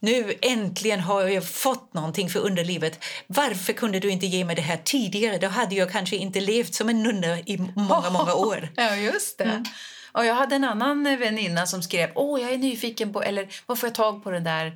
nu 0.00 0.34
äntligen 0.42 1.00
har 1.00 1.22
jag 1.22 1.48
fått 1.48 1.94
någonting 1.94 2.30
för 2.30 2.40
underlivet. 2.40 3.04
Varför 3.26 3.72
kunde 3.72 4.00
du 4.00 4.10
inte 4.10 4.26
ge 4.26 4.44
mig 4.44 4.56
det 4.56 4.62
här 4.62 4.76
tidigare? 4.84 5.38
Då 5.38 5.48
hade 5.48 5.74
jag 5.74 5.92
kanske 5.92 6.16
inte 6.16 6.40
levt 6.40 6.74
som 6.74 6.88
en 6.88 7.02
nunna 7.02 7.38
i 7.38 7.58
många, 7.76 8.10
många 8.10 8.34
år. 8.46 8.68
Ja, 8.76 8.96
just 8.96 9.38
det. 9.38 9.44
Mm. 9.44 9.64
Och 10.12 10.24
jag 10.24 10.34
hade 10.34 10.56
en 10.56 10.64
annan 10.64 11.04
väninna 11.04 11.66
som 11.66 11.82
skrev 11.82 12.10
åh 12.14 12.40
jag 12.40 12.52
är 12.52 12.58
nyfiken 12.58 13.12
på, 13.12 13.22
eller 13.22 13.48
vad 13.66 13.78
får 13.78 13.86
jag 13.86 13.94
tag 13.94 14.24
på 14.24 14.30
den 14.30 14.44
där 14.44 14.72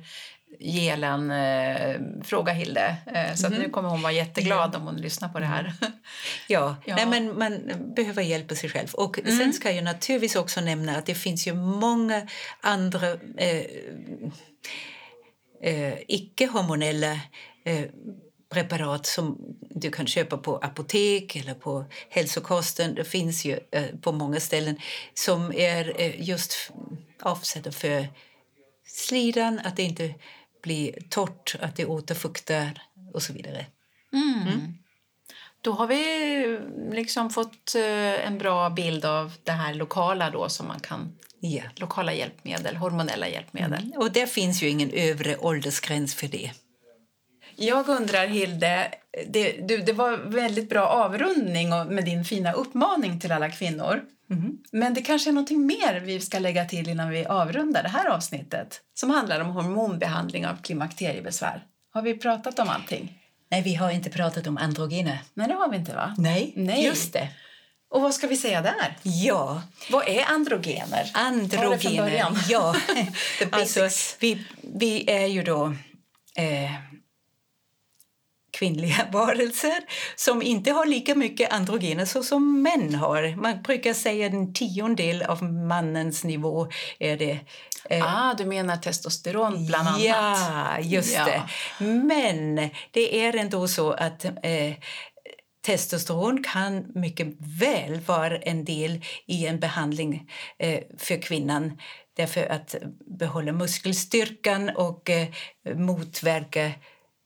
gelen, 0.59 1.31
eh, 1.31 2.01
fråga 2.23 2.53
Hilde. 2.53 2.95
Eh, 3.05 3.35
så 3.35 3.47
mm. 3.47 3.59
nu 3.59 3.69
kommer 3.69 3.89
hon 3.89 4.01
vara 4.01 4.13
jätteglad 4.13 4.75
om 4.75 4.81
hon 4.81 4.95
lyssnar 4.95 5.29
på 5.29 5.39
det 5.39 5.45
här. 5.45 5.59
Mm. 5.81 5.93
Ja, 6.47 6.75
ja. 6.85 6.95
Nej, 6.95 7.05
men 7.05 7.39
man 7.39 7.61
behöver 7.95 8.21
hjälpa 8.21 8.55
sig 8.55 8.69
själv. 8.69 8.87
Och 8.93 9.19
mm. 9.19 9.37
Sen 9.37 9.53
ska 9.53 9.71
jag 9.71 9.83
naturligtvis 9.83 10.35
också 10.35 10.61
nämna 10.61 10.97
att 10.97 11.05
det 11.05 11.15
finns 11.15 11.47
ju 11.47 11.53
många 11.53 12.27
andra 12.61 13.07
eh, 13.37 13.65
eh, 15.61 15.93
icke-hormonella 16.07 17.19
eh, 17.65 17.85
preparat 18.49 19.05
som 19.05 19.37
du 19.59 19.91
kan 19.91 20.07
köpa 20.07 20.37
på 20.37 20.57
apotek 20.57 21.35
eller 21.35 21.53
på 21.53 21.85
hälsokosten. 22.09 22.95
Det 22.95 23.03
finns 23.03 23.45
ju 23.45 23.59
eh, 23.71 23.85
på 24.01 24.11
många 24.11 24.39
ställen 24.39 24.77
som 25.13 25.53
är 25.53 26.01
eh, 26.01 26.29
just 26.29 26.71
avsedda 27.21 27.71
för 27.71 28.07
slidan, 28.85 29.59
att 29.63 29.75
det 29.75 29.83
inte 29.83 30.13
blir 30.61 30.95
torrt, 31.09 31.55
att 31.59 31.75
det 31.75 31.85
återfuktar 31.85 32.81
och 33.13 33.23
så 33.23 33.33
vidare. 33.33 33.65
Mm. 34.13 34.47
Mm. 34.47 34.73
Då 35.61 35.71
har 35.71 35.87
vi 35.87 36.59
liksom 36.91 37.29
fått 37.29 37.75
eh, 37.75 38.27
en 38.27 38.37
bra 38.37 38.69
bild 38.69 39.05
av 39.05 39.33
det 39.43 39.51
här 39.51 39.73
lokala 39.73 40.29
då 40.29 40.49
som 40.49 40.67
man 40.67 40.79
kan 40.79 41.17
Ja. 41.43 41.63
Lokala 41.75 42.13
hjälpmedel, 42.13 42.75
hormonella 42.75 43.27
hjälpmedel. 43.27 43.83
Mm. 43.83 43.97
Och 43.97 44.11
det 44.11 44.27
finns 44.27 44.63
ju 44.63 44.69
ingen 44.69 44.91
övre 44.91 45.37
åldersgräns 45.37 46.15
för 46.15 46.27
det. 46.27 46.51
Jag 47.55 47.89
undrar, 47.89 48.27
Hilde, 48.27 48.93
det, 49.27 49.67
du, 49.67 49.77
det 49.77 49.93
var 49.93 50.17
väldigt 50.17 50.69
bra 50.69 50.87
avrundning 50.87 51.69
med 51.69 52.05
din 52.05 52.25
fina 52.25 52.51
uppmaning 52.51 53.19
till 53.19 53.31
alla 53.31 53.49
kvinnor. 53.49 54.01
Mm. 54.31 54.57
Men 54.71 54.93
det 54.93 55.01
kanske 55.01 55.29
är 55.29 55.33
något 55.33 55.51
mer 55.51 55.99
vi 55.99 56.19
ska 56.19 56.39
lägga 56.39 56.65
till 56.65 56.89
innan 56.89 57.09
vi 57.09 57.25
avrundar 57.25 57.83
det 57.83 57.89
här 57.89 58.09
avsnittet 58.09 58.81
som 58.93 59.09
handlar 59.09 59.39
om 59.39 59.47
hormonbehandling 59.47 60.47
av 60.47 60.55
klimakteriebesvär. 60.61 61.63
Har 61.93 62.01
vi 62.01 62.17
pratat 62.17 62.59
om 62.59 62.69
allting? 62.69 63.17
Nej, 63.51 63.61
vi 63.61 63.75
har 63.75 63.91
inte 63.91 64.09
pratat 64.09 64.47
om 64.47 64.57
androgener. 64.57 65.19
Nej, 65.33 65.47
det 65.47 65.53
har 65.53 65.69
vi 65.69 65.77
inte 65.77 65.95
va? 65.95 66.15
Nej, 66.17 66.53
Nej. 66.55 66.85
just 66.85 67.13
det. 67.13 67.27
Och 67.89 68.01
vad 68.01 68.13
ska 68.13 68.27
vi 68.27 68.37
säga 68.37 68.61
där? 68.61 68.97
Ja. 69.03 69.61
Vad 69.89 70.07
är 70.07 70.25
androgener? 70.25 71.11
Androgener, 71.13 72.33
ja. 72.49 72.75
alltså, 73.51 73.89
vi, 74.19 74.45
vi 74.61 75.09
är 75.09 75.25
ju 75.25 75.43
då 75.43 75.65
eh, 76.35 76.71
kvinnliga 78.61 79.07
varelser 79.11 79.79
som 80.15 80.41
inte 80.41 80.71
har 80.71 80.85
lika 80.85 81.15
mycket 81.15 81.53
androgener 81.53 82.05
så 82.05 82.23
som 82.23 82.61
män 82.61 82.95
har. 82.95 83.35
Man 83.35 83.61
brukar 83.61 83.93
säga 83.93 84.27
att 84.27 84.33
en 84.33 84.53
tiondel 84.53 85.23
av 85.23 85.43
mannens 85.43 86.23
nivå 86.23 86.67
är 86.99 87.17
det. 87.17 87.39
Eh, 87.89 88.29
ah, 88.29 88.33
du 88.33 88.45
menar 88.45 88.77
testosteron 88.77 89.65
bland 89.65 89.87
annat? 89.87 90.01
Ja, 90.01 90.79
just 90.79 91.15
ja. 91.15 91.25
det. 91.25 91.41
Men 91.85 92.69
det 92.91 93.25
är 93.25 93.35
ändå 93.35 93.67
så 93.67 93.91
att 93.91 94.25
eh, 94.25 94.73
testosteron 95.65 96.43
kan 96.43 96.91
mycket 96.95 97.27
väl 97.61 97.99
vara 97.99 98.37
en 98.37 98.65
del 98.65 99.01
i 99.25 99.45
en 99.47 99.59
behandling 99.59 100.29
eh, 100.59 100.79
för 100.97 101.21
kvinnan 101.21 101.77
därför 102.13 102.51
att 102.51 102.75
behålla 103.19 103.51
muskelstyrkan 103.51 104.69
och 104.69 105.09
eh, 105.09 105.27
motverka 105.75 106.71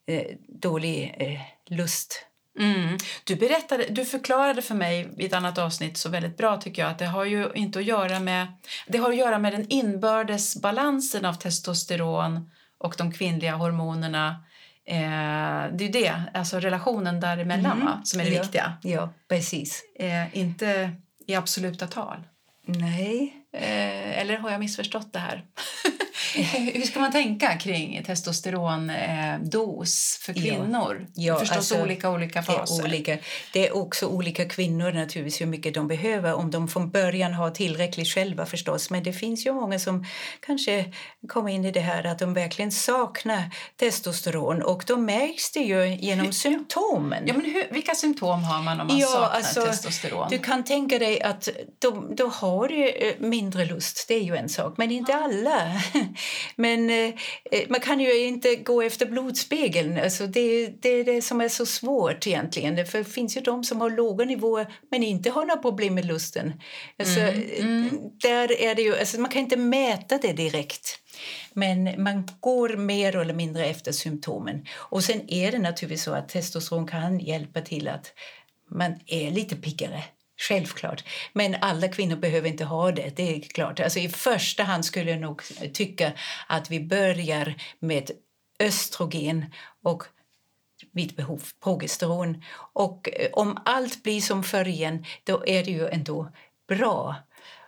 eh, 0.08 0.26
dålig 0.48 1.16
eh, 1.18 1.76
lust. 1.76 2.26
Mm. 2.60 2.98
Du, 3.24 3.36
berättade, 3.36 3.86
du 3.90 4.06
förklarade 4.06 4.62
för 4.62 4.76
mig 4.76 5.10
i 5.18 5.26
ett 5.26 5.34
annat 5.34 5.58
avsnitt 5.58 5.98
så 5.98 6.10
väldigt 6.10 6.38
bra 6.38 6.58
tycker 6.58 6.82
jag 6.82 6.92
att 6.92 7.00
det 7.00 7.06
har 7.06 7.26
ju 7.26 7.50
inte 7.56 7.80
att 7.80 7.86
göra 7.86 8.20
med 8.20 8.48
det 8.88 8.98
har 8.98 9.10
att 9.10 9.18
göra 9.18 9.40
med 9.40 9.54
den 9.54 9.66
inbördes 9.70 10.62
balansen 10.62 11.26
av 11.26 11.34
testosteron 11.34 12.52
och 12.78 12.96
de 12.98 13.12
kvinnliga 13.12 13.56
hormonerna. 13.56 14.46
Eh, 14.88 15.74
det 15.74 15.86
är 15.86 15.92
det, 15.92 16.22
alltså 16.34 16.60
relationen 16.60 17.20
däremellan 17.20 17.72
mm. 17.72 17.86
va, 17.86 18.02
som 18.04 18.20
är 18.20 18.26
det 18.26 18.32
ja. 18.32 18.42
viktiga. 18.42 18.78
Ja, 18.82 19.14
precis. 19.28 19.84
Eh, 20.00 20.38
inte 20.38 20.92
i 21.28 21.36
absoluta 21.36 21.88
tal. 21.88 22.18
Nej. 22.66 23.34
Eh, 23.54 24.20
eller 24.20 24.38
har 24.38 24.52
jag 24.52 24.60
missförstått 24.60 25.14
det 25.14 25.20
här? 25.20 25.46
Hur 26.74 26.82
ska 26.82 27.00
man 27.00 27.12
tänka 27.12 27.58
kring 27.58 28.04
testosterondos 28.04 30.20
för 30.22 30.34
kvinnor? 30.34 31.08
Ja, 31.14 31.34
ja, 31.34 31.40
Förstås 31.40 31.58
alltså, 31.58 31.82
olika 31.82 32.10
olika 32.10 32.44
faser. 32.44 32.84
Det 32.84 32.90
är, 32.90 32.90
olika. 32.90 33.18
det 33.54 33.68
är 33.68 33.76
också 33.76 34.08
olika 34.08 34.50
kvinnor 34.50 34.92
naturligtvis 34.92 35.42
hur 35.42 35.46
mycket 35.46 35.74
de 35.74 35.88
behöver 35.88 36.34
om 36.34 36.52
de 36.52 36.68
från 36.68 36.90
början 36.90 37.34
har 37.34 37.52
tillräckligt 37.52 38.08
själva 38.08 38.46
förstås. 38.46 38.90
Men 38.90 39.04
det 39.04 39.14
finns 39.14 39.46
ju 39.46 39.54
många 39.54 39.80
som 39.80 40.06
kanske 40.40 40.86
kommer 41.28 41.52
in 41.52 41.66
i 41.66 41.72
det 41.72 41.80
här 41.80 42.04
att 42.04 42.20
de 42.20 42.34
verkligen 42.34 42.72
saknar 42.72 43.44
testosteron 43.76 44.62
och 44.62 44.84
då 44.88 44.98
märks 44.98 45.52
det 45.52 45.60
ju 45.60 45.96
genom 45.96 46.34
symptomen. 46.34 47.24
Ja, 47.28 47.34
men 47.34 47.46
hur, 47.46 47.68
vilka 47.72 47.96
symptom 47.96 48.44
har 48.44 48.64
man 48.64 48.82
om 48.82 48.88
man 48.88 48.98
Ja, 48.98 49.08
saknar 49.08 49.30
alltså, 49.30 49.66
testosteron? 49.66 50.28
Du 50.30 50.40
kan 50.40 50.64
tänka 50.64 51.00
dig 51.00 51.22
att 51.22 51.50
då, 51.80 52.08
då 52.18 52.28
har 52.28 52.68
du 52.68 52.90
eh, 52.90 53.14
mindre 53.20 53.66
lust, 53.66 54.06
det 54.08 54.14
är 54.14 54.24
ju 54.24 54.36
en 54.36 54.50
sak, 54.50 54.74
men 54.78 54.92
inte 54.92 55.16
alla. 55.16 55.82
Men 56.56 56.90
eh, 56.90 57.14
eh, 57.52 57.64
man 57.70 57.80
kan 57.80 58.00
ju 58.00 58.26
inte 58.26 58.56
gå 58.56 58.82
efter 58.82 59.06
blodspegeln. 59.06 59.98
Alltså 59.98 60.28
det, 60.28 60.68
det 60.68 60.90
är 60.90 61.04
det 61.04 61.22
som 61.22 61.42
är 61.42 61.50
så 61.50 61.66
svårt 61.66 62.28
egentligen. 62.28 62.86
För 62.86 62.98
det 62.98 63.04
finns 63.04 63.38
ju 63.38 63.42
de 63.42 63.64
som 63.64 63.82
har 63.82 63.90
låga 63.90 64.26
nivåer 64.26 64.74
men 64.92 65.04
inte 65.04 65.30
har 65.30 65.46
några 65.46 65.62
problem 65.62 65.96
med 65.96 66.06
lusten. 66.06 66.54
Alltså, 67.00 67.20
Mm, 67.20 67.86
eh, 67.88 67.94
Där 68.22 68.62
är 68.62 68.76
det 68.76 68.82
ju, 68.82 68.98
alltså 68.98 69.20
man 69.20 69.32
kan 69.32 69.42
inte 69.42 69.58
mäta 69.58 70.18
det 70.18 70.34
direkt. 70.34 71.00
Men 71.54 72.04
man 72.04 72.28
går 72.40 72.70
mer 72.70 73.16
eller 73.16 73.34
mindre 73.34 73.66
efter 73.66 73.92
symptomen. 73.92 74.66
Och 74.76 75.04
sen 75.04 75.22
är 75.28 75.52
det 75.52 75.60
naturligtvis 75.60 76.04
så 76.04 76.14
att 76.14 76.30
testosteron 76.30 76.88
kan 76.88 77.20
hjälpa 77.20 77.62
till 77.62 77.88
att 77.88 78.14
man 78.72 78.96
är 79.08 79.32
lite 79.32 79.56
piggare. 79.56 80.04
Självklart. 80.38 81.04
Men 81.34 81.56
alla 81.62 81.88
kvinnor 81.88 82.16
behöver 82.16 82.50
inte 82.50 82.66
ha 82.66 82.92
det. 82.92 83.16
det 83.16 83.36
är 83.36 83.40
klart. 83.42 83.80
Alltså 83.80 84.00
I 84.00 84.10
första 84.10 84.64
hand 84.64 84.86
skulle 84.86 85.12
jag 85.12 85.20
nog 85.20 85.42
tycka 85.74 86.14
att 86.48 86.72
vi 86.72 86.80
börjar 86.80 87.56
med 87.80 88.12
östrogen 88.60 89.46
och 89.84 90.04
vid 90.92 91.16
behov 91.16 91.44
progesteron. 91.64 92.44
Och 92.74 93.10
eh, 93.14 93.30
om 93.34 93.58
allt 93.66 94.04
blir 94.04 94.22
som 94.22 94.44
förr 94.44 94.68
igen, 94.68 95.06
då 95.24 95.44
är 95.48 95.64
det 95.64 95.72
ju 95.72 95.88
ändå 95.88 96.32
bra. 96.68 97.16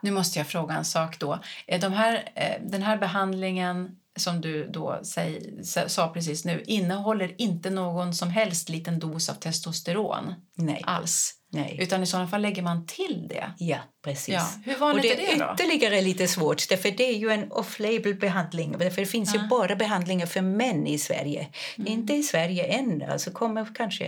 Nu 0.01 0.11
måste 0.11 0.39
jag 0.39 0.47
fråga 0.47 0.75
en 0.75 0.85
sak 0.85 1.19
då. 1.19 1.39
Eh, 1.67 1.81
De 1.81 1.93
här, 1.93 2.31
eh, 2.35 2.61
den 2.61 2.81
här 2.81 2.97
behandlingen 2.97 3.97
som 4.15 4.41
du 4.41 4.67
då 4.67 4.99
säg, 5.03 5.59
sa 5.63 5.89
sa 5.89 6.07
precis 6.07 6.45
nu 6.45 6.63
innehåller 6.67 7.41
inte 7.41 7.69
någon 7.69 8.13
som 8.13 8.29
helst 8.29 8.69
liten 8.69 8.99
dos 8.99 9.29
av 9.29 9.33
testosteron 9.33 10.33
Nej. 10.55 10.81
alls. 10.85 11.33
Nej. 11.61 11.77
Utan 11.81 12.03
i 12.03 12.05
sådana 12.05 12.27
fall 12.27 12.41
lägger 12.41 12.61
man 12.61 12.85
till 12.85 13.27
det. 13.29 13.51
Ja, 13.57 13.77
precis. 14.03 14.33
Ja, 14.33 14.47
hur 14.65 14.75
vanligt 14.75 15.05
och 15.05 15.11
är 15.11 15.25
det 15.27 15.33
det 15.37 15.45
då? 15.45 15.53
ytterligare 15.53 16.01
lite 16.01 16.27
svårt, 16.27 16.69
därför 16.69 16.91
det 16.91 17.03
är 17.09 17.17
ju 17.17 17.29
en 17.29 17.51
off-label 17.51 18.15
behandling. 18.15 18.75
Det 18.79 18.91
finns 19.05 19.35
ju 19.35 19.39
Ja. 19.39 19.47
bara 19.49 19.75
behandlingar 19.75 20.25
för 20.25 20.41
män 20.41 20.87
i 20.87 20.97
Sverige. 20.97 21.47
Mm. 21.77 21.91
Inte 21.93 22.13
i 22.13 22.23
Sverige 22.23 22.63
än, 22.63 23.03
alltså 23.11 23.31
kommer 23.31 23.67
kanske. 23.75 24.05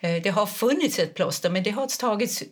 Eh, 0.00 0.22
Det 0.22 0.30
har 0.30 0.46
funnits 0.46 0.98
ett 0.98 1.14
plåster, 1.14 1.50
men 1.50 1.62
det 1.62 1.70
har 1.70 1.86
tagits 2.00 2.42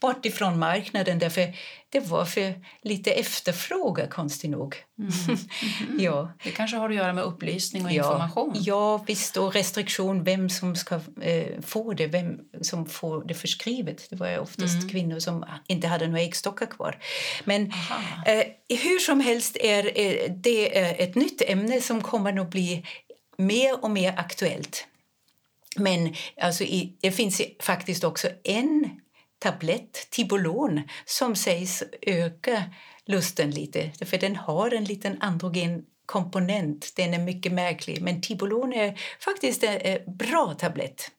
bort 0.00 0.26
ifrån 0.26 0.58
marknaden 0.58 1.18
därför 1.18 1.54
det 1.92 2.00
var 2.00 2.24
för 2.24 2.54
lite 2.82 3.10
efterfrågan, 3.12 4.08
konstigt 4.08 4.50
nog. 4.50 4.74
ja. 5.98 6.32
Det 6.44 6.50
kanske 6.50 6.76
har 6.76 6.88
att 6.90 6.94
göra 6.96 7.12
med 7.12 7.24
upplysning 7.24 7.84
och 7.84 7.92
Ja, 7.92 8.04
information. 8.12 8.52
ja, 8.56 9.04
visst. 9.06 9.36
Och 9.36 9.54
restriktion, 9.54 10.24
vem 10.24 10.48
som 10.50 10.76
ska 10.76 10.94
eh, 11.20 11.60
få 11.62 11.92
det, 11.92 12.06
vem 12.06 12.38
som 12.62 12.86
får 12.86 13.24
det 13.24 13.34
förskrivet. 13.34 13.79
Det 14.10 14.16
var 14.16 14.38
oftast 14.38 14.74
Mm. 14.74 14.88
kvinnor 14.88 15.18
som 15.18 15.44
inte 15.66 15.88
hade 15.88 16.06
några 16.06 16.20
äggstockar 16.20 16.66
kvar. 16.66 16.98
Men 17.44 17.72
eh, 18.26 18.44
hur 18.68 18.98
som 18.98 19.20
helst 19.20 19.56
är 19.56 19.98
eh, 19.98 20.32
det 20.32 20.78
är 20.78 20.94
ett 20.98 21.14
nytt 21.14 21.42
ämne 21.42 21.80
som 21.80 22.02
kommer 22.02 22.40
att 22.40 22.50
bli 22.50 22.86
mer 23.38 23.84
och 23.84 23.90
mer 23.90 24.14
aktuellt. 24.18 24.86
Men 25.76 26.14
alltså, 26.40 26.64
i, 26.64 26.96
det 27.00 27.12
finns 27.12 27.42
faktiskt 27.60 28.04
också 28.04 28.28
en 28.44 29.00
tablett, 29.38 30.06
Tibolon, 30.10 30.82
som 31.04 31.36
sägs 31.36 31.82
öka 32.02 32.64
lusten 33.06 33.50
lite. 33.50 33.90
För 34.04 34.18
den 34.18 34.36
har 34.36 34.70
en 34.74 34.84
liten 34.84 35.16
androgen 35.20 35.82
komponent. 36.06 36.92
Den 36.96 37.14
är 37.14 37.18
mycket 37.18 37.52
märklig. 37.52 38.02
Men 38.02 38.20
Tibolon 38.20 38.72
är 38.72 39.00
faktiskt 39.20 39.62
en 39.62 39.76
eh, 39.76 40.00
bra 40.06 40.54
tablett 40.58 41.10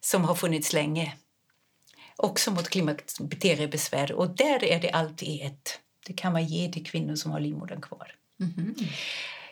som 0.00 0.24
har 0.24 0.34
funnits 0.34 0.72
länge. 0.72 1.12
Också 2.22 2.50
mot 2.50 2.68
klimakteriebesvär. 2.68 4.12
Och 4.12 4.36
där 4.36 4.64
är 4.64 4.80
det 4.80 4.90
allt 4.90 5.22
i 5.22 5.40
ett. 5.40 5.80
Det 6.06 6.12
kan 6.12 6.32
man 6.32 6.46
ge 6.46 6.72
till 6.72 6.86
kvinnor 6.86 7.14
som 7.14 7.30
har 7.30 7.40
livmodern 7.40 7.80
kvar. 7.80 8.14
Mhm. 8.40 8.74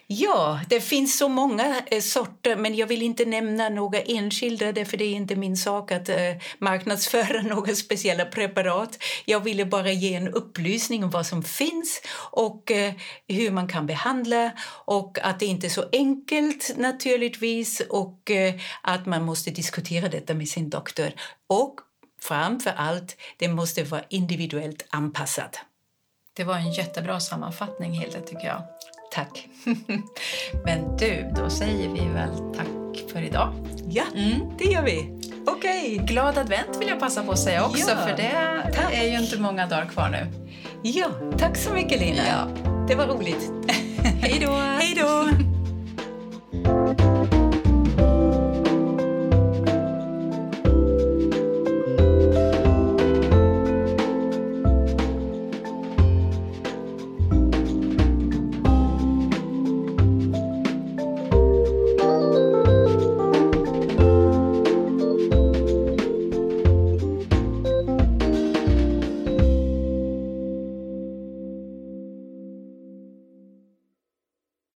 Ja, 0.08 0.60
det 0.68 0.80
finns 0.80 1.18
så 1.18 1.28
många 1.28 1.82
eh, 1.86 2.00
sorter, 2.00 2.56
men 2.56 2.74
jag 2.74 2.86
vill 2.86 3.02
inte 3.02 3.24
nämna 3.24 3.68
några 3.68 4.00
enskilda 4.00 4.72
därför 4.72 4.96
det 4.96 5.04
är 5.04 5.14
inte 5.14 5.36
min 5.36 5.56
sak 5.56 5.92
att 5.92 6.08
eh, 6.08 6.16
marknadsföra 6.58 7.42
några 7.48 7.74
speciella 7.74 8.24
preparat. 8.24 8.98
Jag 9.24 9.40
ville 9.40 9.64
bara 9.64 9.92
ge 9.92 10.14
en 10.14 10.28
upplysning 10.28 11.04
om 11.04 11.10
vad 11.10 11.26
som 11.26 11.42
finns 11.42 12.02
och 12.30 12.70
eh, 12.70 12.94
hur 13.28 13.50
man 13.50 13.68
kan 13.68 13.86
behandla 13.86 14.52
och 14.84 15.18
att 15.22 15.40
det 15.40 15.46
inte 15.46 15.66
är 15.66 15.70
så 15.70 15.84
enkelt 15.92 16.74
naturligtvis 16.76 17.82
och 17.88 18.30
eh, 18.30 18.54
att 18.82 19.06
man 19.06 19.24
måste 19.24 19.50
diskutera 19.50 20.08
detta 20.08 20.34
med 20.34 20.48
sin 20.48 20.70
doktor. 20.70 21.12
Och 21.46 21.80
framför 22.28 22.72
allt, 22.76 23.16
det 23.36 23.48
måste 23.48 23.84
vara 23.84 24.02
individuellt 24.08 24.86
anpassat. 24.90 25.60
Det 26.36 26.44
var 26.44 26.54
en 26.54 26.72
jättebra 26.72 27.20
sammanfattning, 27.20 27.92
Hilde, 27.92 28.20
tycker 28.20 28.46
jag. 28.46 28.62
Tack. 29.12 29.48
Men 30.64 30.96
du, 30.96 31.32
då 31.36 31.50
säger 31.50 31.88
vi 31.88 32.00
väl 32.00 32.54
tack 32.56 33.10
för 33.12 33.22
idag. 33.22 33.52
Ja, 33.88 34.04
det 34.58 34.64
gör 34.64 34.82
vi. 34.82 35.20
Okej. 35.46 35.98
Glad 36.02 36.38
advent 36.38 36.76
vill 36.80 36.88
jag 36.88 37.00
passa 37.00 37.22
på 37.22 37.32
att 37.32 37.38
säga 37.38 37.64
också, 37.66 37.90
Ja, 37.90 37.96
för 37.96 38.16
det 38.16 38.62
tack. 38.74 38.94
är 38.94 39.04
ju 39.04 39.18
inte 39.18 39.38
många 39.38 39.66
dagar 39.66 39.86
kvar 39.86 40.08
nu. 40.08 40.26
Ja, 40.82 41.08
tack 41.38 41.56
så 41.56 41.72
mycket 41.72 42.00
Lina. 42.00 42.22
Ja. 42.26 42.48
Det 42.88 42.94
var 42.94 43.06
roligt. 43.06 43.50